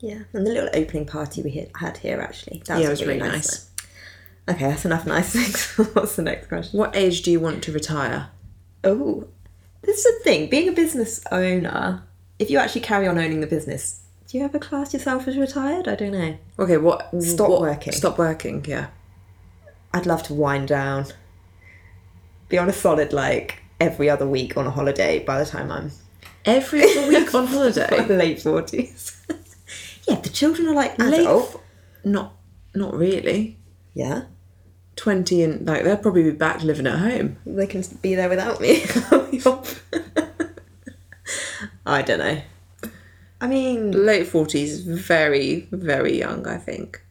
[0.00, 0.24] Yeah.
[0.34, 2.62] And the little opening party we had- here actually.
[2.66, 3.32] That yeah, it was really nice.
[3.32, 3.70] nice.
[4.46, 5.88] Okay, that's enough nice things.
[5.94, 6.78] What's the next question?
[6.78, 8.28] What age do you want to retire?
[8.84, 9.26] Oh,
[9.80, 10.50] this is the thing.
[10.50, 12.02] Being a business owner,
[12.38, 15.88] if you actually carry on owning the business, do you ever class yourself as retired?
[15.88, 16.36] I don't know.
[16.58, 17.08] Okay, what?
[17.22, 17.94] Stop what- working.
[17.94, 18.62] Stop working.
[18.68, 18.88] Yeah.
[19.94, 21.06] I'd love to wind down.
[22.50, 25.90] Be on a solid like every other week on a holiday by the time I'm
[26.46, 28.06] Every other week on holiday.
[28.22, 29.16] late forties.
[30.08, 31.26] yeah, the children are like Late.
[32.04, 32.34] Not,
[32.74, 33.58] not really.
[33.94, 34.24] Yeah,
[34.96, 37.36] Twenty and like they'll probably be back living at home.
[37.46, 38.84] they can be there without me.
[41.86, 42.40] I don't know.
[43.40, 46.46] I mean, Late forties, very, very young.
[46.46, 47.02] I think.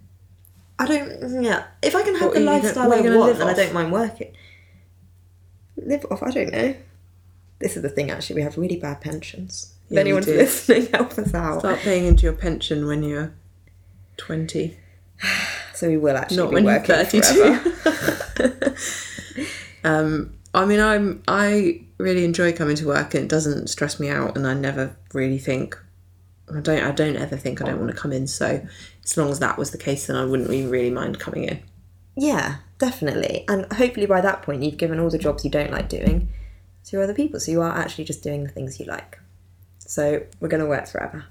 [0.80, 1.44] I don't.
[1.44, 3.54] Yeah, if I can have the are you gonna- lifestyle I want, live then I
[3.54, 4.34] don't mind working.
[5.78, 6.24] Live off?
[6.24, 6.76] I don't know.
[7.60, 8.12] This is the thing.
[8.12, 9.74] Actually, we have really bad pensions.
[9.86, 11.60] If Yeah, we anyone's listening, help us out.
[11.60, 13.34] Start paying into your pension when you're
[14.18, 14.78] twenty.
[15.76, 17.58] So we will actually not be when you're working 32.
[18.36, 18.76] forever.
[19.84, 24.08] um, I mean, I'm I really enjoy coming to work, and it doesn't stress me
[24.08, 25.78] out, and I never really think.
[26.54, 26.84] I don't.
[26.84, 28.28] I don't ever think I don't want to come in.
[28.28, 28.66] So,
[29.04, 31.60] as long as that was the case, then I wouldn't even really mind coming in.
[32.16, 33.46] yeah, definitely.
[33.48, 36.28] And hopefully by that point, you've given all the jobs you don't like doing
[36.86, 37.40] to other people.
[37.40, 39.20] So you are actually just doing the things you like.
[39.80, 41.26] So we're going to work forever.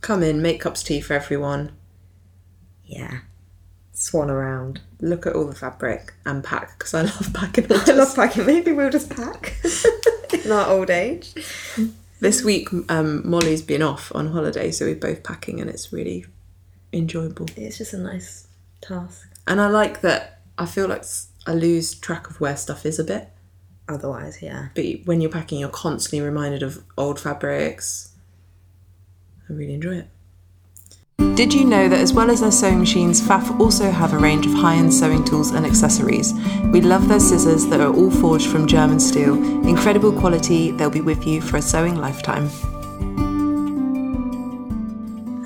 [0.00, 1.72] Come in, make cups of tea for everyone,
[2.84, 3.20] Yeah.
[3.92, 4.80] Swan around.
[5.00, 7.66] look at all the fabric, and pack because I love packing.
[7.70, 8.46] I love packing.
[8.46, 9.56] Maybe we'll just pack
[10.44, 11.34] in our old age.
[12.20, 16.26] This week, um, Molly's been off on holiday, so we're both packing, and it's really
[16.92, 17.46] enjoyable.
[17.56, 18.46] It's just a nice
[18.80, 19.28] task.
[19.48, 20.37] And I like that.
[20.58, 21.04] I feel like
[21.46, 23.30] I lose track of where stuff is a bit.
[23.88, 24.68] Otherwise, yeah.
[24.74, 28.12] but when you're packing, you're constantly reminded of old fabrics.
[29.48, 30.08] I really enjoy it.
[31.36, 34.44] Did you know that as well as their sewing machines, Pfaff also have a range
[34.44, 36.34] of high end sewing tools and accessories?
[36.72, 39.34] We love their scissors that are all forged from German steel.
[39.66, 42.48] Incredible quality, they'll be with you for a sewing lifetime.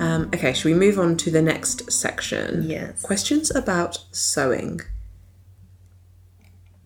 [0.01, 2.69] Um, Okay, should we move on to the next section?
[2.69, 3.01] Yes.
[3.01, 4.81] Questions about sewing.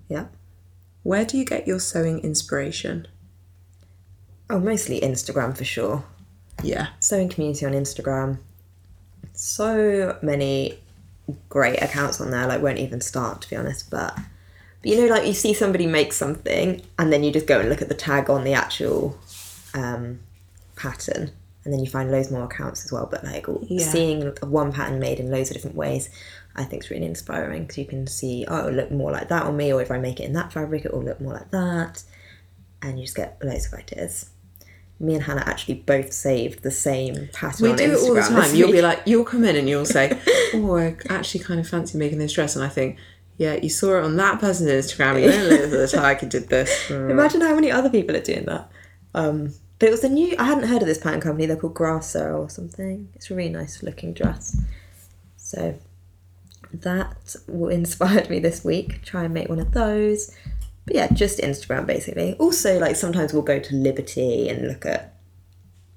[0.10, 0.26] Yeah.
[1.04, 3.08] Where do you get your sewing inspiration?
[4.50, 6.04] Oh, mostly Instagram for sure.
[6.64, 6.88] Yeah.
[7.00, 8.40] Sewing community on Instagram.
[9.34, 10.80] So many
[11.50, 12.48] great accounts on there.
[12.48, 14.18] Like won't even start to be honest, but.
[14.82, 17.68] But you know, like you see somebody make something, and then you just go and
[17.68, 19.18] look at the tag on the actual
[19.74, 20.20] um,
[20.76, 21.32] pattern,
[21.64, 23.08] and then you find loads more accounts as well.
[23.10, 23.86] But like Yeah.
[23.86, 26.10] seeing one pattern made in loads of different ways,
[26.58, 29.44] I think it's really inspiring because you can see, oh, it'll look more like that
[29.44, 31.52] on me, or if I make it in that fabric, it will look more like
[31.52, 32.04] that,
[32.82, 34.32] and you just get loads of ideas.
[35.00, 37.64] Me and Hannah actually both saved the same pattern.
[37.64, 38.56] We on do it all the time.
[38.56, 40.20] You'll be like, you'll come in and you'll say,
[40.56, 42.98] "Oh, I actually kind of fancy making this dress," and I think,
[43.38, 45.22] "Yeah, you saw it on that person's Instagram.
[45.22, 47.12] You don't at the and did this." Mm.
[47.12, 48.72] Imagine how many other people are doing that.
[49.14, 50.36] Um, but it was a new.
[50.40, 51.46] I hadn't heard of this pattern company.
[51.46, 53.10] They're called Grasso or something.
[53.14, 54.60] It's a really nice looking dress.
[55.36, 55.78] So
[56.74, 59.02] that inspired me this week.
[59.04, 60.36] Try and make one of those.
[60.86, 62.36] But yeah, just Instagram basically.
[62.36, 65.16] Also, like sometimes we'll go to Liberty and look at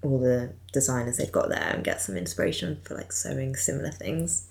[0.03, 4.49] all the designers they've got there and get some inspiration for like sewing similar things.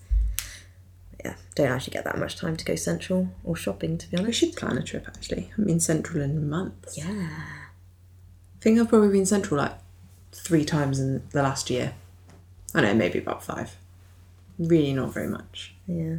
[1.24, 4.28] Yeah, don't actually get that much time to go central or shopping to be honest.
[4.28, 5.06] We should plan a trip.
[5.06, 6.96] Actually, I haven't been central in months.
[6.96, 7.28] Yeah.
[8.60, 9.74] I think I've probably been central like
[10.32, 11.94] three times in the last year.
[12.74, 13.76] I know, maybe about five.
[14.60, 15.74] Really, not very much.
[15.86, 16.16] Yeah.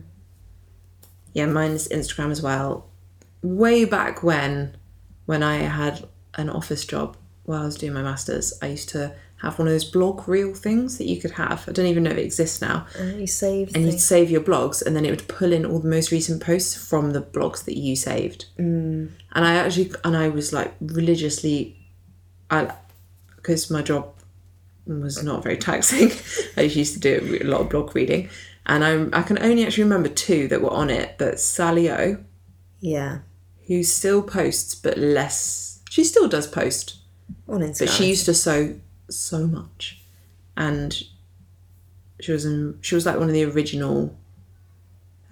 [1.34, 2.89] Yeah, mine is Instagram as well.
[3.41, 4.75] Way back when,
[5.27, 9.13] when I had an office job while I was doing my masters, I used to
[9.41, 11.67] have one of those blog reel things that you could have.
[11.67, 12.86] I don't even know if it exists now.
[12.99, 13.95] Uh, you saved And things.
[13.95, 16.75] you'd save your blogs, and then it would pull in all the most recent posts
[16.75, 18.45] from the blogs that you saved.
[18.60, 19.12] Mm.
[19.34, 21.77] And I actually, and I was like religiously,
[22.51, 22.71] I,
[23.36, 24.13] because my job
[24.85, 26.11] was not very taxing.
[26.57, 28.29] I used to do a lot of blog reading,
[28.65, 31.15] and I'm, I can only actually remember two that were on it.
[31.17, 32.17] But Sally O,
[32.79, 33.19] Yeah.
[33.67, 35.81] who still posts but less.
[35.89, 36.97] She still does post,
[37.47, 37.79] On Instagram.
[37.79, 40.01] but she used to sew so much,
[40.57, 41.03] and
[42.21, 44.15] she was in, she was like one of the original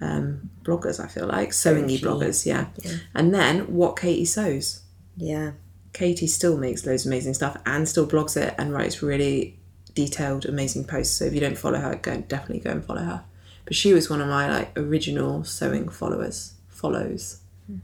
[0.00, 1.02] um, bloggers.
[1.02, 2.20] I feel like sewingy OG.
[2.20, 2.66] bloggers, yeah.
[3.14, 4.82] And then what Katie sews.
[5.16, 5.52] Yeah.
[5.92, 9.58] Katie still makes loads of amazing stuff and still blogs it and writes really
[9.94, 11.16] detailed, amazing posts.
[11.16, 13.24] So if you don't follow her, go definitely go and follow her.
[13.64, 16.54] But she was one of my like original sewing followers.
[16.68, 17.40] Follows.
[17.66, 17.78] Hmm.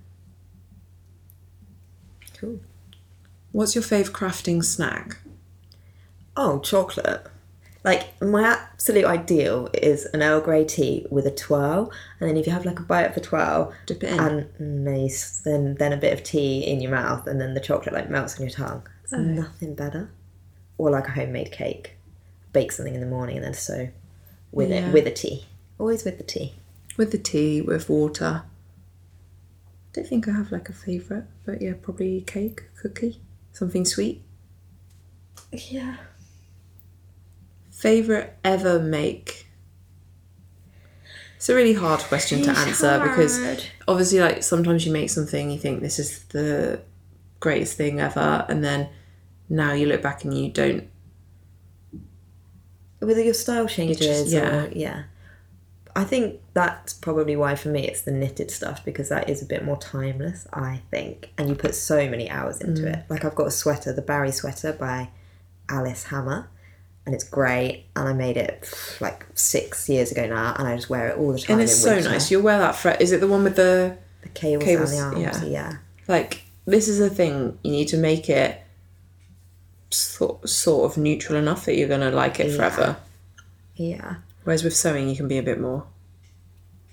[2.37, 2.61] Cool.
[3.53, 5.19] What's your fave crafting snack?
[6.37, 7.27] Oh, chocolate.
[7.85, 12.47] Like my absolute ideal is an Earl Grey tea with a twirl, and then if
[12.47, 14.21] you have like a bite of the twirl, Dip it in.
[14.21, 17.95] and nice, then then a bit of tea in your mouth, and then the chocolate
[17.95, 18.83] like melts on your tongue.
[19.03, 19.19] It's Oh.
[19.19, 20.11] nothing better.
[20.79, 21.97] Or like a homemade cake.
[22.53, 23.89] Bake something in the morning and then so
[24.53, 24.89] with Yeah.
[24.89, 25.47] it with a tea.
[25.79, 26.55] Always with the tea.
[26.99, 28.43] with the tea, with water.
[28.45, 33.21] I don't think I have like a favourite, but yeah, probably cake, cookie,
[33.53, 34.23] something sweet.
[35.53, 35.97] Yeah.
[37.77, 39.47] Favourite ever make?
[41.37, 43.39] It's a really hard question to It's answer because
[43.87, 46.81] obviously, like sometimes you make something, you think this is the
[47.39, 48.89] greatest thing ever, and then
[49.51, 50.89] now you look back and you don't.
[53.01, 54.65] Whether your style changes, yeah.
[54.65, 55.03] or yeah.
[55.95, 59.47] I think that's probably why for me it's the knitted stuff because that is a
[59.47, 61.31] bit more timeless, I think.
[61.37, 62.97] And you put so many hours into Mm.
[62.97, 63.05] it.
[63.11, 65.11] Like I've got a sweater, the Barry sweater by
[65.69, 66.49] Alice Hammer,
[67.07, 67.87] and it's great.
[67.95, 68.69] And I made it
[69.01, 71.55] like six years ago now, and I just wear it all the time.
[71.55, 72.11] And it's so winter.
[72.11, 72.31] nice.
[72.31, 73.01] You'll wear that fret.
[73.01, 75.45] Is it the one with the The cables, Cables, the arms, yeah.
[75.45, 75.77] yeah.
[76.09, 76.43] like?
[76.67, 77.59] This is the thing.
[77.63, 78.61] You need to make it
[79.91, 82.97] sort sort of neutral enough that you're gonna like it forever.
[83.77, 84.17] Yeah.
[84.43, 85.87] Whereas with sewing, you can be a bit more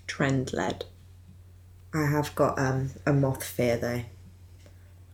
[0.05, 0.85] trend led.
[1.93, 4.03] I have got um, a moth fear though.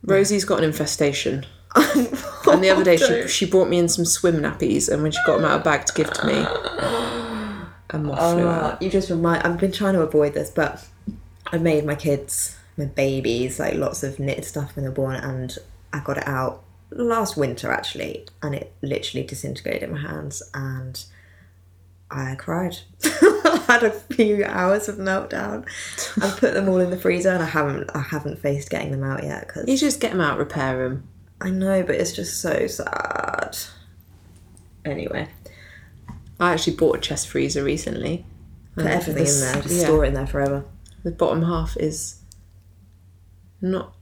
[0.03, 1.45] Rosie's got an infestation.
[2.47, 5.19] And the other day, she, she brought me in some swim nappies, and when she
[5.25, 6.33] got them out of a bag to give to me,
[7.91, 8.73] a moth flew Oh, out.
[8.73, 9.43] Uh, you just remind.
[9.43, 10.83] I've been trying to avoid this, but
[11.51, 15.15] I made my kids, my babies, like lots of knitted stuff when they were born,
[15.15, 15.55] and
[15.93, 21.03] I got it out last winter actually, and it literally disintegrated in my hands, and
[22.09, 22.77] I cried.
[23.03, 25.67] I had a few hours of meltdown.
[26.21, 29.03] I put them all in the freezer, and I haven't, I haven't faced getting them
[29.03, 31.07] out yet because You just get them out, repair them.
[31.41, 33.57] I know, but it's just so sad.
[34.85, 35.27] Anyway,
[36.39, 38.25] I actually bought a chest freezer recently.
[38.75, 40.65] put And everything in there, just yeah, store it in there forever.
[41.03, 42.21] The bottom half is
[43.61, 43.95] not.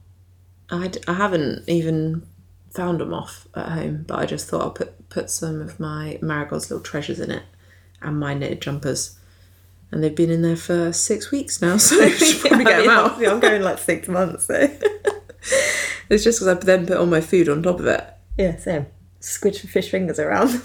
[0.70, 2.26] I, I haven't even
[2.70, 6.18] found them off at home, but I just thought I'll put put some of my
[6.20, 7.44] Marigold's little treasures in it
[8.02, 9.18] and my knitted jumpers.
[9.90, 12.90] And they've been in there for six weeks now, so I should probably get them
[12.90, 13.18] out.
[13.18, 14.76] Yeah, I'm going like six months, eh?
[15.40, 15.56] so.
[16.08, 18.04] It's just because I then put all my food on top of it.
[18.36, 18.86] yeah, same.
[19.20, 20.48] Squidge fish fingers around.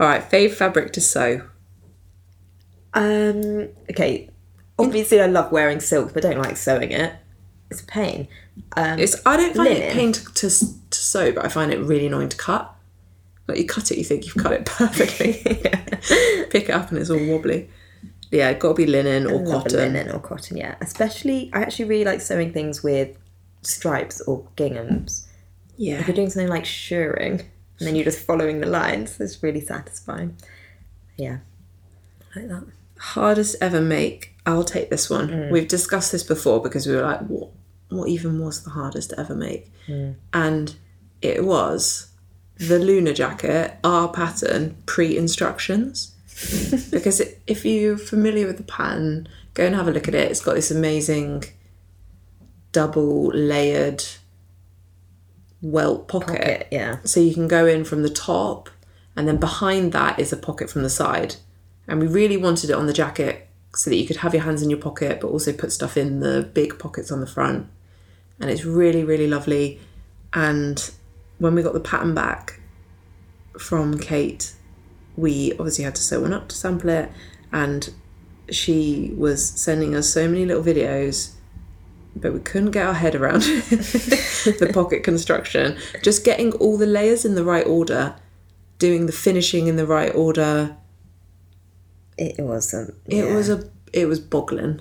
[0.00, 1.42] All right, fave fabric to sew.
[2.94, 4.28] um, okay.
[4.78, 7.12] Obviously, I love wearing silk, but don't like sewing it.
[7.70, 8.26] It's a pain.
[8.76, 11.78] Um, It's I don't find it pain to, to, to sew, but I find it
[11.80, 12.74] really annoying to cut.
[13.46, 15.34] Like you cut it, you think you've cut it perfectly.
[16.50, 17.68] Pick it up and it's all wobbly.
[18.30, 19.76] Yeah, got to be linen or cotton.
[19.78, 20.76] linen or cotton, yeah.
[20.80, 23.16] Especially, I actually really like sewing things with
[23.62, 25.26] stripes or ginghams.
[25.76, 27.40] Yeah, If you're doing something like shirring,
[27.78, 30.36] and then you're just following the lines, it's really satisfying.
[31.16, 31.38] Yeah,
[32.36, 32.64] I like that.
[32.98, 34.34] hardest ever make.
[34.46, 35.28] I'll take this one.
[35.28, 35.50] Mm.
[35.50, 37.48] We've discussed this before because we were like, what?
[37.88, 39.72] What even was the hardest to ever make?
[39.88, 40.14] Mm.
[40.32, 40.76] And
[41.22, 42.10] it was
[42.56, 46.14] the Luna jacket, our pattern pre instructions.
[46.90, 50.30] because it, if you're familiar with the pattern, go and have a look at it.
[50.30, 51.44] It's got this amazing
[52.72, 54.04] double layered
[55.62, 56.26] welt pocket.
[56.28, 56.98] Pocket, yeah.
[57.04, 58.70] So you can go in from the top,
[59.16, 61.36] and then behind that is a pocket from the side.
[61.86, 64.62] And we really wanted it on the jacket so that you could have your hands
[64.62, 67.68] in your pocket, but also put stuff in the big pockets on the front.
[68.38, 69.80] And it's really, really lovely.
[70.32, 70.90] And
[71.38, 72.60] when we got the pattern back
[73.58, 74.54] from Kate,
[75.16, 77.10] we obviously had to sew one up to sample it.
[77.52, 77.92] And
[78.50, 81.34] she was sending us so many little videos
[82.16, 85.78] but we couldn't get our head around the pocket construction.
[86.02, 88.16] Just getting all the layers in the right order,
[88.78, 90.76] doing the finishing in the right order.
[92.18, 92.94] It wasn't.
[93.06, 94.80] It was a it was boggling.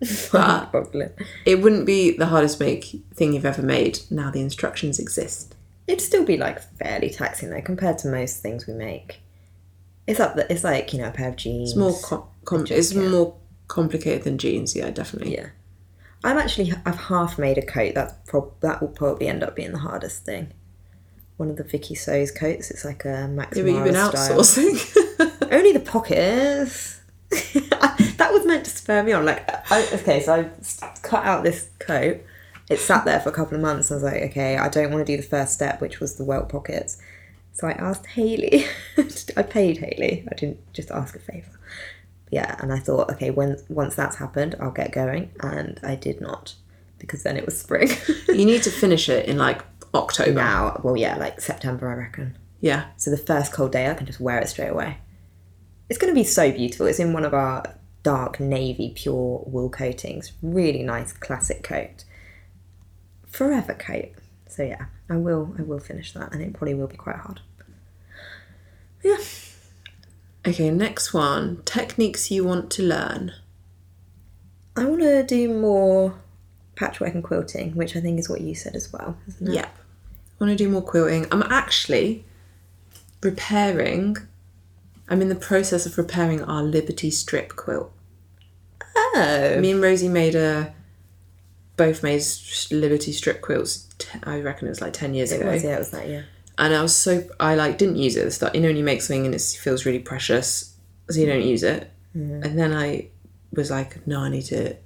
[0.32, 1.10] But boggling.
[1.46, 2.84] it wouldn't be the hardest make
[3.14, 4.00] thing you've ever made.
[4.10, 5.54] Now the instructions exist.
[5.86, 9.22] It'd still be like fairly taxing though compared to most things we make.
[10.06, 10.36] It's up.
[10.36, 11.70] The, it's like you know a pair of jeans.
[11.70, 13.36] It's more com- com- it's more
[13.68, 14.74] complicated than jeans.
[14.76, 15.34] Yeah, definitely.
[15.34, 15.48] Yeah.
[16.22, 17.94] I'm actually I've half made a coat.
[17.94, 20.52] That's prob- that will probably end up being the hardest thing.
[21.36, 22.70] One of the Vikisews coats.
[22.70, 24.12] It's like a Max Yeah, but you've been style.
[24.12, 25.48] outsourcing.
[25.52, 27.00] Only the pockets.
[27.30, 29.24] that was meant to spur me on.
[29.24, 32.20] Like, I, okay, so I cut out this coat.
[32.70, 33.90] It sat there for a couple of months.
[33.90, 36.24] I was like, okay, I don't want to do the first step, which was the
[36.24, 36.96] welt pockets.
[37.54, 38.66] So I asked Haley.
[39.36, 40.26] I paid Haley.
[40.30, 41.58] I didn't just ask a favour.
[42.30, 46.20] Yeah, and I thought, okay, when once that's happened, I'll get going, and I did
[46.20, 46.54] not
[46.98, 47.88] because then it was spring.
[48.28, 49.62] you need to finish it in like
[49.94, 50.32] October.
[50.32, 52.36] now, well, yeah, like September, I reckon.
[52.60, 52.86] Yeah.
[52.96, 54.98] So the first cold day, I can just wear it straight away.
[55.88, 56.86] It's going to be so beautiful.
[56.86, 57.62] It's in one of our
[58.02, 60.32] dark navy pure wool coatings.
[60.42, 62.04] Really nice classic coat.
[63.26, 64.10] Forever coat.
[64.54, 67.40] So yeah, I will I will finish that and it probably will be quite hard.
[69.02, 69.18] Yeah.
[70.46, 71.62] Okay, next one.
[71.64, 73.32] Techniques you want to learn.
[74.76, 76.14] I want to do more
[76.76, 79.54] patchwork and quilting, which I think is what you said as well, isn't it?
[79.54, 79.66] Yeah.
[79.68, 81.26] I want to do more quilting.
[81.32, 82.24] I'm actually
[83.22, 84.16] repairing,
[85.08, 87.92] I'm in the process of repairing our Liberty strip quilt.
[88.96, 89.56] Oh.
[89.60, 90.74] Me and Rosie made a,
[91.76, 92.22] both made
[92.70, 95.50] Liberty strip quilts, t- I reckon it was like 10 years It ago.
[95.50, 96.22] was, yeah, it was that, yeah.
[96.58, 98.54] And I was so, I like didn't use it at the start.
[98.54, 100.74] You know, when you make something and it feels really precious,
[101.10, 101.90] so you don't use it.
[102.16, 102.44] Mm.
[102.44, 103.08] And then I
[103.52, 104.76] was like, no, I need to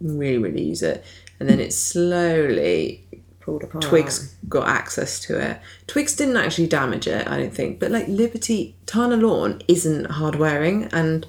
[0.00, 1.04] really, really use it.
[1.40, 3.04] And then it slowly
[3.40, 3.82] Pulled apart.
[3.84, 5.58] Twigs got access to it.
[5.86, 7.80] Twigs didn't actually damage it, I don't think.
[7.80, 11.26] But like Liberty Tana Lawn isn't hard wearing and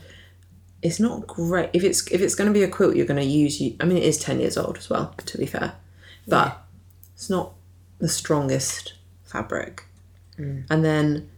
[0.81, 1.69] it's not great.
[1.73, 3.61] If it's if it's going to be a quilt, you're going to use.
[3.61, 5.13] you- I mean, it is ten years old as well.
[5.25, 5.73] To be fair,
[6.27, 6.61] but
[7.19, 7.51] it's not
[7.97, 8.93] the strongest
[9.25, 9.83] fabric.
[10.37, 10.63] Mm.
[10.69, 11.29] And then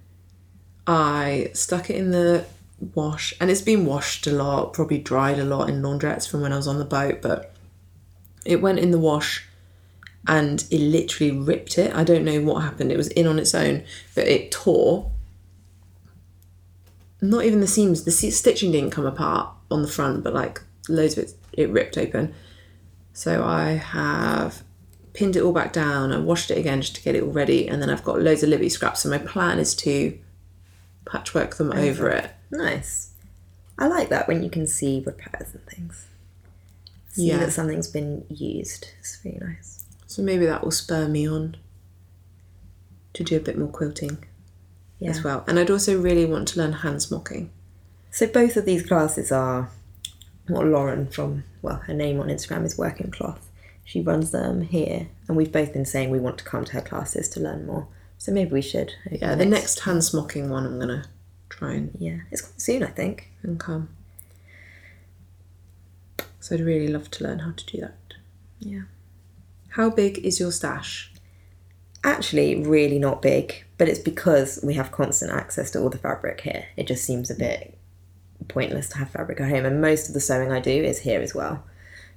[0.85, 2.45] I stuck it in the
[2.93, 6.53] wash, and it's been washed a lot, probably dried a lot in laundrettes from when
[6.53, 7.55] I was on the boat, but
[8.45, 9.47] it went in the wash
[10.27, 11.95] and it literally ripped it.
[11.95, 12.91] I don't know what happened.
[12.91, 15.11] It was in on its own, but it tore.
[17.21, 18.03] Not even the seams.
[18.03, 21.97] The stitching didn't come apart on the front, but like loads of it, it ripped
[21.97, 22.35] open.
[23.13, 24.61] So I have
[25.13, 26.11] pinned it all back down.
[26.11, 28.43] I washed it again just to get it all ready, and then I've got loads
[28.43, 29.01] of Libby scraps.
[29.01, 30.17] So my plan is to
[31.05, 32.31] patchwork them over it.
[32.51, 33.11] Nice.
[33.77, 36.05] I like that when you can see repairs and things.
[37.09, 37.37] See Yeah.
[37.39, 38.87] that something's been used.
[38.99, 39.83] It's really nice.
[40.07, 41.57] So maybe that will spur me on
[43.13, 44.23] to do a bit more quilting
[44.99, 45.09] Yeah.
[45.09, 45.43] as well.
[45.47, 47.49] And I'd also really want to learn hand smocking.
[48.11, 49.69] So both of these classes are
[50.47, 53.47] what Lauren from well, her name on Instagram is Working Cloth.
[53.91, 56.81] She runs them here, and we've both been saying we want to come to her
[56.81, 57.89] classes to learn more.
[58.17, 58.93] So maybe we should.
[59.11, 61.09] Yeah, the next hand smocking one I'm gonna
[61.49, 63.27] try and, Yeah, it's quite soon, I think.
[63.43, 63.89] and come.
[66.39, 68.13] So I'd really love to learn how to do that.
[68.61, 68.83] Yeah.
[69.71, 71.11] How big is your stash?
[72.01, 76.39] Actually, really not big, but it's because we have constant access to all the fabric
[76.39, 76.67] here.
[76.77, 77.77] It just seems a bit
[78.47, 81.19] pointless to have fabric at home, and most of the sewing I do is here
[81.19, 81.65] as well.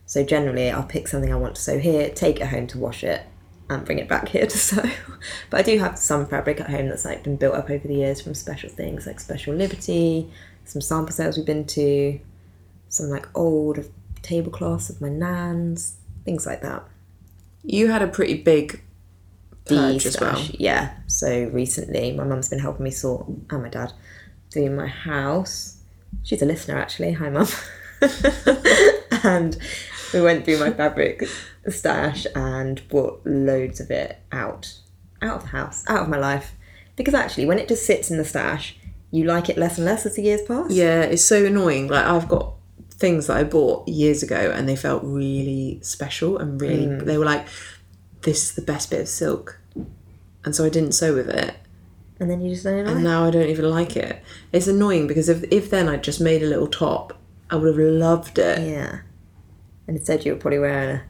[0.07, 3.03] So generally, I'll pick something I want to sew here, take it home to wash
[3.03, 3.23] it,
[3.71, 4.83] and bring it back here to sew.
[5.51, 7.95] but I do have some fabric at home that's like been built up over the
[7.95, 10.31] years from special things like Special Liberty,
[10.65, 12.21] some sample sales we've been to,
[12.89, 13.91] some like old
[14.23, 16.85] tablecloths of my nan's, things like that.
[17.63, 18.83] You had a pretty big
[19.65, 20.41] purge as well.
[20.53, 20.95] Yeah.
[21.07, 23.93] So recently, my mum's been helping me sort, and my dad,
[24.51, 25.79] do my house.
[26.23, 27.13] She's a listener, actually.
[27.13, 27.47] Hi, mum.
[29.25, 29.57] and
[30.15, 31.25] we went through my fabric
[31.69, 34.79] stash and brought loads of it out,
[35.23, 36.55] out of the house, out of my life.
[36.97, 38.77] Because actually, when it just sits in the stash,
[39.11, 40.71] you like it less and less as the years pass.
[40.71, 41.89] Yeah, it's so annoying.
[41.89, 42.55] Like I've got
[42.91, 47.05] things that I bought years ago and they felt really special and really mm.
[47.05, 47.47] they were like,
[48.23, 49.61] This is the best bit of silk.
[50.45, 51.55] And so I didn't sew with it.
[52.21, 54.23] And then you just don't like And now I don't even like it.
[54.53, 57.19] It's annoying because if if then I'd just made a little top,
[57.51, 58.69] I would have loved it.
[58.69, 59.01] Yeah.
[59.87, 61.01] And instead, you were probably wearing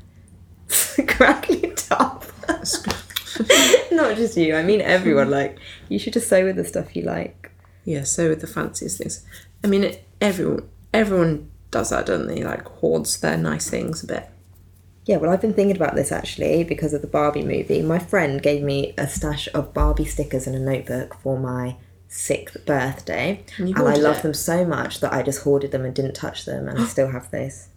[0.98, 2.24] a crackly top.
[3.92, 4.54] Not just you.
[4.54, 5.30] I mean everyone.
[5.30, 5.58] Like
[5.88, 7.50] you should just sew with the stuff you like.
[7.84, 9.24] Yeah, so with the fanciest things.
[9.62, 12.42] I mean, it, everyone everyone does that, don't they?
[12.42, 14.28] Like hoards their nice things a bit.
[15.04, 15.18] Yeah.
[15.18, 17.82] Well, I've been thinking about this actually because of the Barbie movie.
[17.82, 21.76] My friend gave me a stash of Barbie stickers in a notebook for my
[22.08, 25.94] sixth birthday, And and I love them so much that I just hoarded them and
[25.94, 27.68] didn't touch them, and I still have those.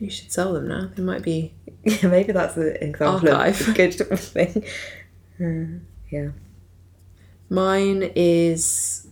[0.00, 0.90] You should sell them now.
[0.94, 1.52] They might be.
[1.84, 3.60] Yeah, maybe that's an example Archive.
[3.60, 4.64] of a good thing.
[5.38, 5.80] Uh,
[6.10, 6.30] yeah.
[7.50, 9.06] Mine is.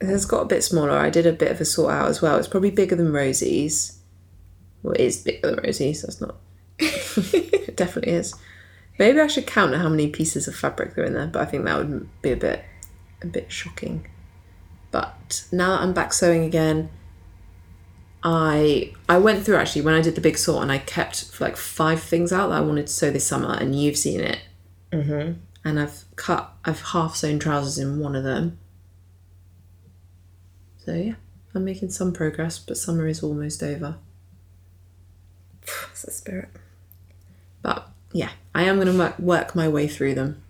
[0.00, 0.92] It's got a bit smaller.
[0.92, 2.36] I did a bit of a sort out as well.
[2.38, 3.98] It's probably bigger than Rosie's.
[4.82, 6.02] Well, it is bigger than Rosie's.
[6.02, 6.36] That's not.
[6.78, 8.34] it definitely is.
[8.98, 11.46] Maybe I should count how many pieces of fabric there are in there, but I
[11.46, 12.64] think that would be a bit,
[13.22, 14.06] a bit shocking.
[14.90, 16.90] But now that I'm back sewing again,
[18.28, 21.56] I I went through actually when I did the big sort and I kept like
[21.56, 24.40] five things out that I wanted to sew this summer, and you've seen it
[24.92, 25.34] mm-hmm.
[25.64, 28.58] and I've cut, I've half sewn trousers in one of them.
[30.84, 31.14] So yeah,
[31.54, 33.96] I'm making some progress, but summer is almost over.
[35.64, 36.48] That's the spirit.
[37.62, 40.42] But yeah, I am going to work, work my way through them.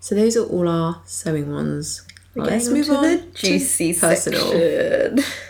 [0.00, 2.06] So those are all our sewing ones.
[2.34, 5.16] Well, let's move on the juicy to personal.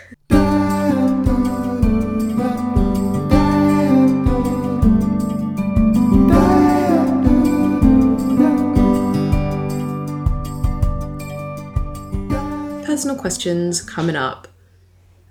[13.01, 14.47] Personal questions coming up.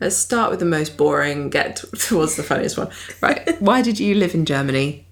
[0.00, 2.90] Let's start with the most boring, get towards the funniest one.
[3.20, 5.06] Right, why did you live in Germany?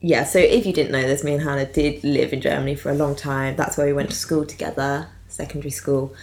[0.00, 2.92] Yeah, so if you didn't know this, me and Hannah did live in Germany for
[2.92, 3.56] a long time.
[3.56, 6.14] That's where we went to school together, secondary school.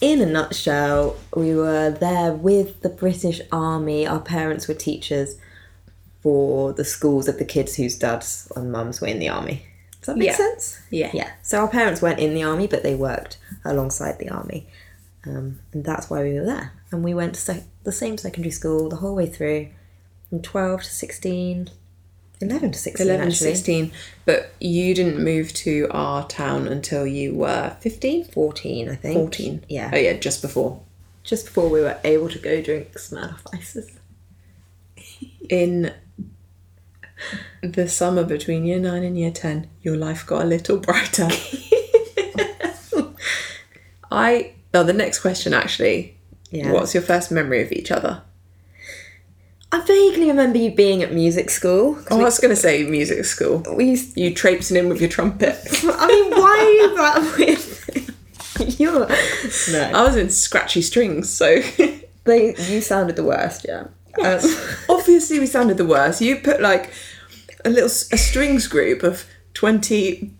[0.00, 4.06] In a nutshell, we were there with the British Army.
[4.06, 5.36] Our parents were teachers
[6.22, 9.66] for the schools of the kids whose dads and mums were in the army.
[10.04, 10.36] Does that make Yeah.
[10.36, 10.78] sense?
[10.90, 11.10] Yeah.
[11.14, 11.30] Yeah.
[11.42, 14.66] So our parents weren't in the army, but they worked alongside the army.
[15.26, 16.72] Um, and that's why we were there.
[16.92, 19.68] And we went to sec- the same secondary school the whole way through
[20.28, 21.70] from 12 to 16,
[22.42, 23.06] 11 to 16.
[23.06, 23.54] 11 actually.
[23.54, 23.92] 16
[24.26, 29.14] but you didn't move to our town until you were 15 14, I think.
[29.14, 29.90] 14 Yeah.
[29.94, 30.82] oh yeah just before
[31.22, 33.90] Just before we were able to go drink Smirnoff Ices.
[35.48, 35.92] in
[37.62, 41.28] the summer between year 9 and year 10 your life got a little brighter
[44.10, 46.16] i oh the next question actually
[46.50, 46.72] Yeah.
[46.72, 48.22] what's your first memory of each other
[49.72, 51.98] I vaguely remember you being at music school.
[52.10, 55.00] oh, i was going to say music school we, we used you traipsing in with
[55.00, 58.78] your trumpet I mean, why are you that weird?
[58.78, 59.08] You're
[59.72, 59.90] no.
[59.94, 61.60] i was in scratchy strings so
[62.24, 63.88] They, you sounded the worst, yeah.
[64.24, 64.40] Um,
[64.88, 66.22] obviously we sounded the worst.
[66.22, 66.90] You put like
[67.64, 70.32] a little a strings group of twenty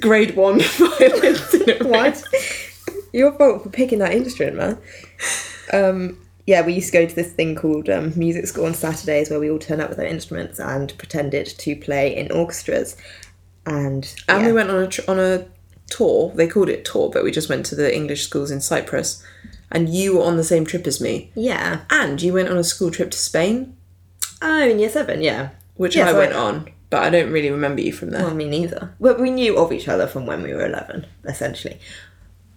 [0.00, 1.88] grade one violins in a.
[1.88, 2.22] What?
[3.12, 4.78] Your fault for picking that instrument, man.
[5.72, 9.30] Um, yeah, we used to go to this thing called um, music school on Saturdays
[9.30, 12.96] where we all turn up with our instruments and pretended to play in orchestras.
[13.66, 14.46] And, And yeah.
[14.46, 15.46] we went on a tr- on a
[15.88, 16.32] tour.
[16.34, 19.24] They called it tour, but we just went to the English schools in Cyprus.
[19.72, 21.30] And you were on the same trip as me.
[21.34, 21.82] yeah.
[21.90, 23.76] And you went on a school trip to Spain,
[24.42, 25.50] Oh, in year seven, yeah.
[25.80, 26.68] Which Yeah, I went I- on.
[26.90, 28.22] but I don't really remember you from there.
[28.22, 28.92] Well, me neither.
[28.98, 31.78] Well, we knew of each other from when we were 11, essentially.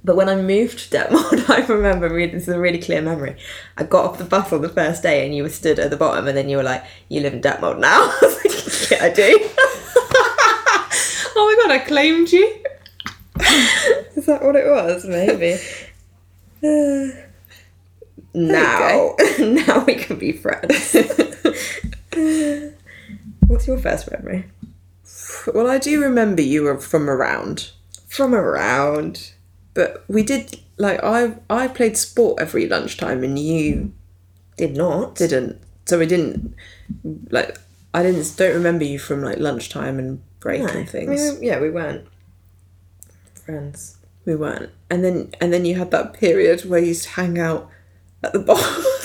[0.04, 3.38] But when I moved to Detmold, I remember, really, this is a really clear memory.
[3.78, 5.96] I got off the bus on the first day and you were stood at the
[5.96, 8.02] bottom and then you were like, you live in Detmold now?
[8.12, 9.40] I was like, yeah, I do.
[11.36, 12.46] oh my god, I claimed you.
[14.18, 15.06] is that what it was?
[15.06, 15.54] Maybe.
[16.62, 17.08] Uh,
[18.34, 20.94] now, now we can be friends.
[23.48, 24.46] What's your first memory?
[25.54, 27.72] Well, I do remember you were from around,
[28.08, 29.32] From around.
[29.74, 33.92] but we did like I I played sport every lunchtime and you
[34.58, 35.16] Did not.
[35.16, 35.60] didn't.
[35.86, 36.56] So we didn't
[37.30, 37.58] like
[37.94, 40.68] I didn't don't remember you from like lunchtime and break No.
[40.68, 41.10] and I things.
[41.10, 42.06] mean, we- yeah, we weren't
[43.34, 43.98] friends.
[44.26, 44.70] We weren't.
[44.90, 47.70] And then and then you had that period where you used to hang out
[48.24, 48.84] at the bottom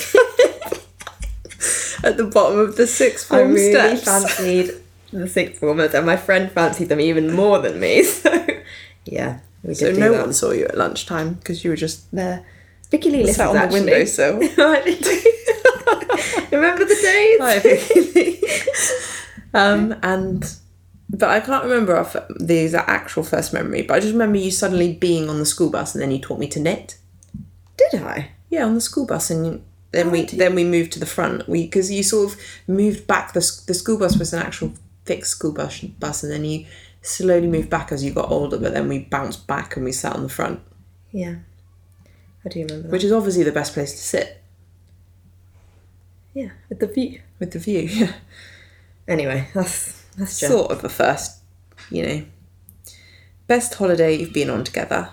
[2.03, 4.03] at the bottom of the sixth form I really steps.
[4.03, 4.71] fancied
[5.11, 8.03] the sixth formers, and my friend fancied them even more than me.
[8.13, 8.45] So,
[9.05, 10.21] yeah, we did so no that.
[10.21, 12.45] one saw you at lunchtime because you were just there.
[12.91, 13.79] Vicky Lee Sat on the actually.
[13.81, 14.39] windowsill.
[16.51, 17.39] Remember the days?
[19.53, 20.55] Hi, um, and
[21.09, 23.81] but I can't remember our, f- the exact actual first memory.
[23.83, 26.39] But I just remember you suddenly being on the school bus, and then you taught
[26.39, 26.97] me to knit.
[27.77, 28.31] Did I?
[28.49, 31.47] Yeah, on the school bus, and then oh, we then we moved to the front.
[31.49, 33.33] We because you sort of moved back.
[33.33, 34.73] The the school bus was an actual
[35.05, 36.65] fixed school bus bus, and then you
[37.01, 38.57] slowly moved back as you got older.
[38.57, 40.59] But then we bounced back and we sat on the front,
[41.11, 41.35] Yeah,
[42.45, 42.91] I do remember that.
[42.91, 44.41] which is obviously the best place to sit
[46.33, 47.21] yeah, with the view.
[47.39, 47.81] with the view.
[47.91, 48.13] Yeah,
[49.07, 51.39] Anyway, that's that's just sort of the first,
[51.89, 52.25] you know,
[53.47, 55.09] best holiday you've been on together.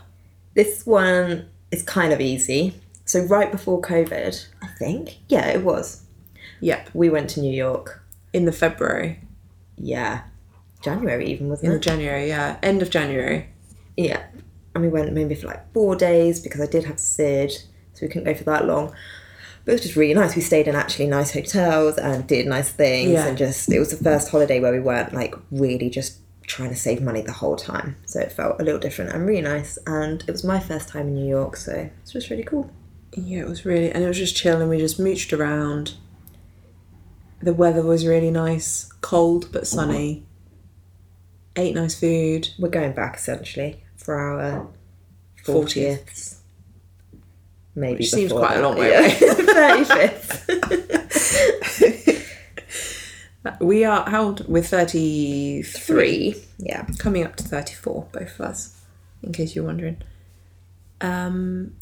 [0.55, 2.75] This one is kind of easy.
[3.07, 5.19] So right before COVID, I think.
[5.29, 6.03] Yeah, it was.
[6.61, 8.03] Yep, We went to New York.
[8.33, 9.21] in the February,
[9.79, 10.23] Yeah,
[10.83, 11.83] January even wasn't the it?
[11.83, 13.49] January, yeah, end of January.
[13.97, 14.23] Yeah,
[14.75, 17.53] and we went maybe for like four days because I did have Sid,
[17.95, 18.93] so we couldn't go for that long.
[19.65, 20.37] But it was just really nice.
[20.37, 23.27] We stayed in actually nice hotels and did nice things, Yeah.
[23.27, 26.77] and just it was the first holiday where we weren't like really just trying to
[26.77, 27.97] save money the whole time.
[28.05, 29.79] So it felt a little different and really nice.
[29.87, 32.71] And it was my first time in New York, so it's just really cool.
[33.17, 35.95] Yeah, it was really, and it was just chill, and we just mooched around.
[37.41, 40.25] The weather was really nice, cold but sunny.
[41.57, 42.51] Ate nice food.
[42.59, 44.69] We're going back essentially for our
[45.43, 45.45] 40th.
[45.45, 46.43] fortieth.
[47.75, 49.01] Maybe Which seems quite a long way yeah.
[49.01, 49.15] away.
[49.85, 50.93] 35th.
[53.61, 54.49] We are how old?
[54.49, 56.85] We're thirty three, yeah.
[56.99, 58.83] coming up to thirty four, both of us.
[59.23, 59.99] In case you're wondering.
[61.01, 61.77] Um,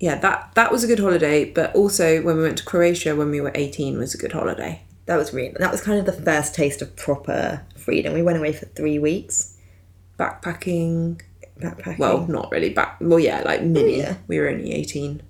[0.00, 3.30] yeah, that that was a good holiday, but also when we went to Croatia when
[3.30, 4.82] we were eighteen was a good holiday.
[5.06, 8.12] That was really that was kind of the first taste of proper freedom.
[8.14, 9.54] We went away for three weeks
[10.18, 11.20] Backpacking,
[11.60, 11.98] backpacking.
[11.98, 12.96] well, not really back.
[13.00, 13.94] Well, yeah, like mini.
[13.96, 14.14] Oh, yeah.
[14.26, 15.22] We were only eighteen.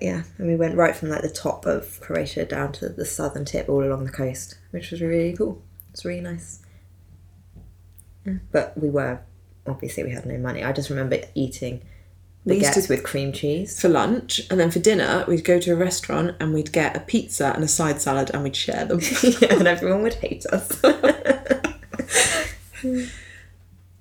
[0.00, 3.44] yeah, and we went right from like the top of Croatia down to the southern
[3.44, 5.62] tip, all along the coast, which was really cool.
[5.92, 6.60] It's really nice.
[8.26, 9.20] Yeah, But we were
[9.66, 10.62] obviously we had no money.
[10.62, 11.82] I just remember eating
[12.46, 13.80] baguettes to- with cream cheese.
[13.80, 17.00] for lunch, and then for dinner, we'd go to a restaurant and we'd get a
[17.00, 19.00] pizza and a side salad and we'd share them.
[19.22, 20.82] yeah, and everyone would hate us.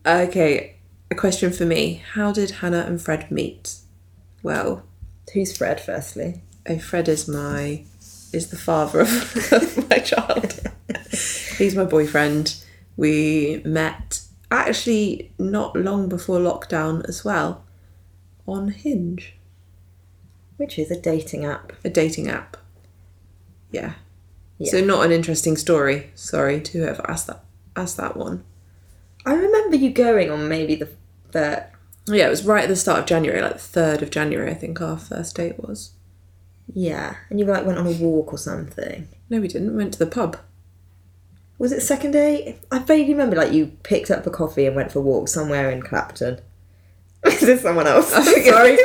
[0.06, 0.76] okay,
[1.10, 2.04] a question for me.
[2.14, 3.76] How did Hannah and Fred meet?
[4.44, 4.84] Well,
[5.34, 6.42] Who's Fred, firstly?
[6.68, 7.84] oh, Fred is my
[8.34, 10.60] is the father of, of my child.
[11.58, 12.56] He's my boyfriend.
[12.98, 17.64] We met actually not long before lockdown as well
[18.52, 19.36] on Hinge,
[20.58, 21.74] Which is a dating app.
[21.84, 22.58] a dating app.
[23.72, 23.93] Yeah.
[24.58, 24.72] Yeah.
[24.72, 26.12] So not an interesting story.
[26.16, 27.43] Sorry to whoever asked that
[27.76, 28.43] asked that one.
[29.26, 30.89] I remember you going on maybe the
[31.32, 31.66] the
[32.08, 34.56] Yeah, it was right at the start of January, like the third of January, I
[34.56, 35.91] think our first date was.
[36.74, 39.08] yeah, and you like went on a walk or something.
[39.30, 39.72] No, we didn't.
[39.72, 40.38] We went to the pub.
[41.58, 42.60] Was it second day?
[42.72, 45.70] I vaguely remember like you picked up a coffee and went for a walk somewhere
[45.72, 46.39] in Clapton.
[47.26, 48.10] Is this someone else?
[48.10, 48.78] Sorry, Fred.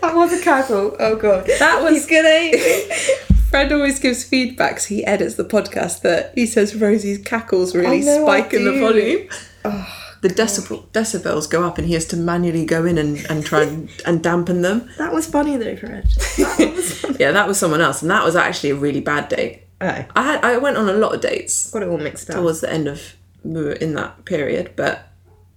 [0.00, 0.96] that was a cackle.
[0.98, 1.46] Oh god.
[1.58, 3.36] That was He's gonna.
[3.50, 7.78] Fred always gives feedback, so he edits the podcast that he says Rosie's cackles oh,
[7.78, 9.28] really know I spike in the volume.
[9.64, 9.88] Oh,
[10.22, 13.62] the decibel, decibels go up and he has to manually go in and, and try
[13.62, 14.90] and, and dampen them.
[14.98, 16.08] That was funny though, Fred.
[16.08, 17.16] That.
[17.20, 19.62] Yeah, that was someone else, and that was actually a really bad date.
[19.80, 22.36] oh, I had I went on a lot of dates got it all mixed up.
[22.36, 23.14] towards the end of
[23.54, 25.08] we were in that period, but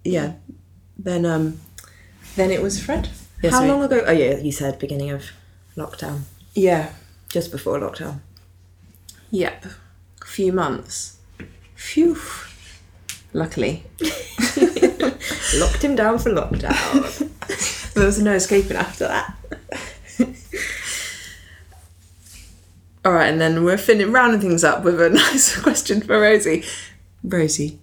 [0.04, 0.34] yeah,
[0.98, 1.60] then um,
[2.36, 3.08] then it was Fred.
[3.42, 4.02] Yeah, How long ago?
[4.06, 5.24] Oh yeah, you said beginning of
[5.76, 6.22] lockdown.
[6.54, 6.90] Yeah,
[7.28, 8.20] Just before lockdown.
[9.30, 9.64] Yep.
[10.22, 11.18] A few months.
[11.74, 12.18] Phew.
[13.32, 13.84] Luckily.
[15.58, 17.28] Locked him down for lockdown.
[17.94, 19.34] There was no escaping after that.
[23.04, 26.62] All right, and then we're finishing rounding things up with a nice question for Rosie.
[27.22, 27.78] Rosie,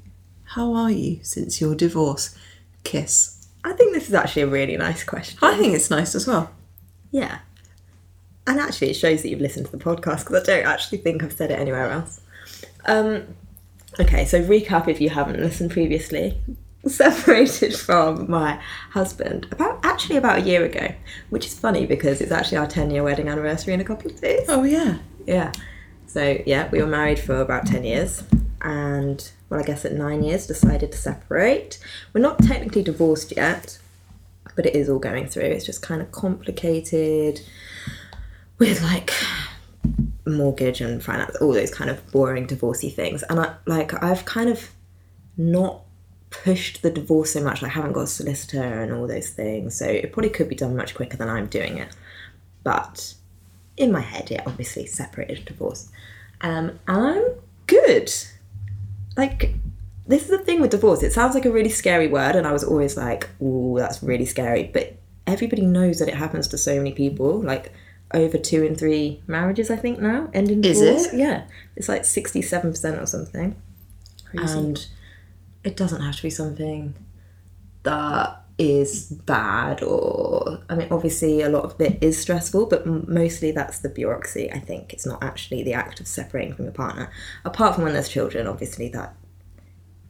[0.45, 2.35] how are you since your divorce?
[2.83, 3.47] Kiss.
[3.63, 5.37] I think this is actually a really nice question.
[5.41, 6.51] I think it's nice as well.
[7.11, 7.39] Yeah.
[8.47, 11.21] And actually, it shows that you've listened to the podcast because I don't actually think
[11.21, 12.21] I've said it anywhere else.
[12.85, 13.35] Um,
[13.99, 16.39] okay, so recap if you haven't listened previously.
[16.87, 18.61] Separated from my
[18.91, 20.93] husband about actually about a year ago,
[21.29, 24.21] which is funny because it's actually our 10 year wedding anniversary in a couple of
[24.21, 24.45] days.
[24.47, 24.99] Oh yeah.
[25.25, 25.51] Yeah.
[26.05, 28.23] So, yeah, we were married for about 10 years
[28.61, 31.79] and, well, I guess at nine years decided to separate.
[32.13, 33.79] We're not technically divorced yet,
[34.55, 35.43] but it is all going through.
[35.43, 37.41] It's just kind of complicated
[38.57, 39.11] with like
[40.25, 43.23] mortgage and finance, all those kind of boring divorcey things.
[43.23, 44.71] And I like I've kind of
[45.37, 45.81] not
[46.29, 47.63] pushed the divorce so much.
[47.63, 50.75] I haven't got a solicitor and all those things, so it probably could be done
[50.75, 51.95] much quicker than I'm doing it.
[52.63, 53.13] But
[53.77, 55.89] in my head, yeah, obviously separated divorce,
[56.41, 57.25] um, and I'm
[57.67, 58.11] good.
[59.17, 59.55] Like
[60.05, 61.03] this is the thing with divorce.
[61.03, 64.25] It sounds like a really scary word, and I was always like, "Oh, that's really
[64.25, 67.41] scary." But everybody knows that it happens to so many people.
[67.41, 67.73] Like
[68.13, 71.13] over two and three marriages, I think now end in Is it?
[71.13, 71.45] Yeah,
[71.75, 73.55] it's like sixty-seven percent or something,
[74.33, 74.87] and
[75.63, 76.95] it doesn't have to be something
[77.83, 83.05] that is bad or I mean, obviously a lot of it is stressful, but m-
[83.07, 84.51] mostly that's the bureaucracy.
[84.51, 87.11] I think it's not actually the act of separating from your partner.
[87.45, 89.15] Apart from when there's children, obviously that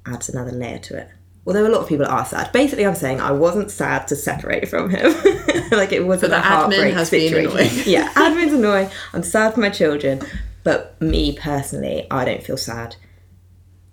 [0.06, 1.10] adds another layer to it.
[1.46, 2.52] Although a lot of people are sad.
[2.52, 5.12] Basically, I'm saying I wasn't sad to separate from him.
[5.72, 7.52] like it wasn't the a admin heartbreak has been situation.
[7.52, 7.84] annoying.
[7.86, 8.90] yeah, admin's annoying.
[9.14, 10.22] I'm sad for my children,
[10.64, 12.98] but me personally, I don't feel sad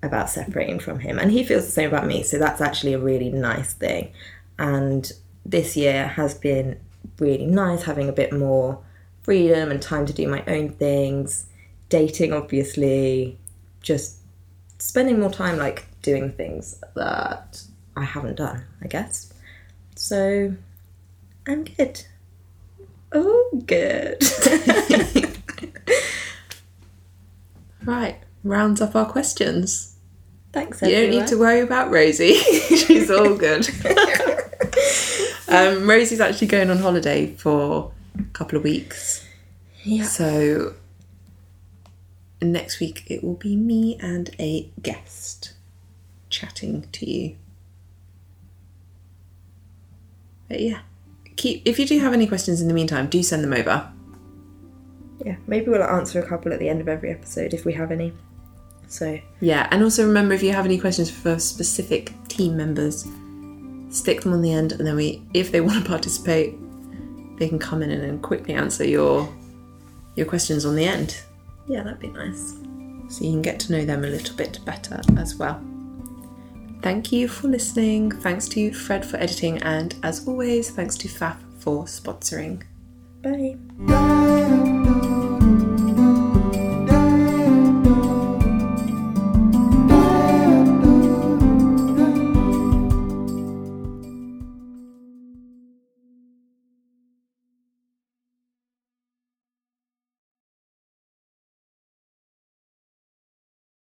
[0.03, 2.25] about separating from him, and he feels the same about me.
[2.25, 4.13] So that's actually a really nice thing.
[4.59, 5.11] And
[5.45, 6.79] this year has been
[7.19, 8.83] really nice, having a bit more
[9.23, 11.47] freedom and time to do my own things.
[11.89, 13.39] Dating, obviously,
[13.81, 14.19] just
[14.79, 17.63] spending more time like doing things that
[17.97, 19.33] I haven't done, I guess.
[19.97, 20.55] So
[21.47, 22.05] I'm good.
[23.13, 24.23] Oh, good.
[27.85, 29.97] Right, rounds up our questions.
[30.53, 32.35] Thanks, You don't need to worry about Rosie.
[32.77, 33.69] She's all good.
[35.55, 39.27] um, Rosie's actually going on holiday for a couple of weeks.
[39.83, 40.05] Yeah.
[40.05, 40.75] So
[42.41, 45.55] next week it will be me and a guest
[46.29, 47.37] chatting to you.
[50.49, 50.81] But yeah,
[51.37, 53.91] keep if you do have any questions in the meantime, do send them over.
[55.25, 57.91] Yeah, maybe we'll answer a couple at the end of every episode if we have
[57.91, 58.13] any.
[58.89, 63.07] So, Yeah, and also remember if you have any questions for specific team members,
[63.95, 66.57] stick them on the end, and then we, if they want to participate,
[67.39, 69.33] they can come in and quickly answer your
[70.17, 71.21] your questions on the end,
[71.67, 72.55] yeah, that'd be nice.
[73.09, 75.61] so you can get to know them a little bit better as well.
[76.83, 78.11] Thank you for listening.
[78.11, 82.63] Thanks to Fred for editing, and as always, thanks to Pfaff for sponsoring.
[83.23, 84.74] Bye.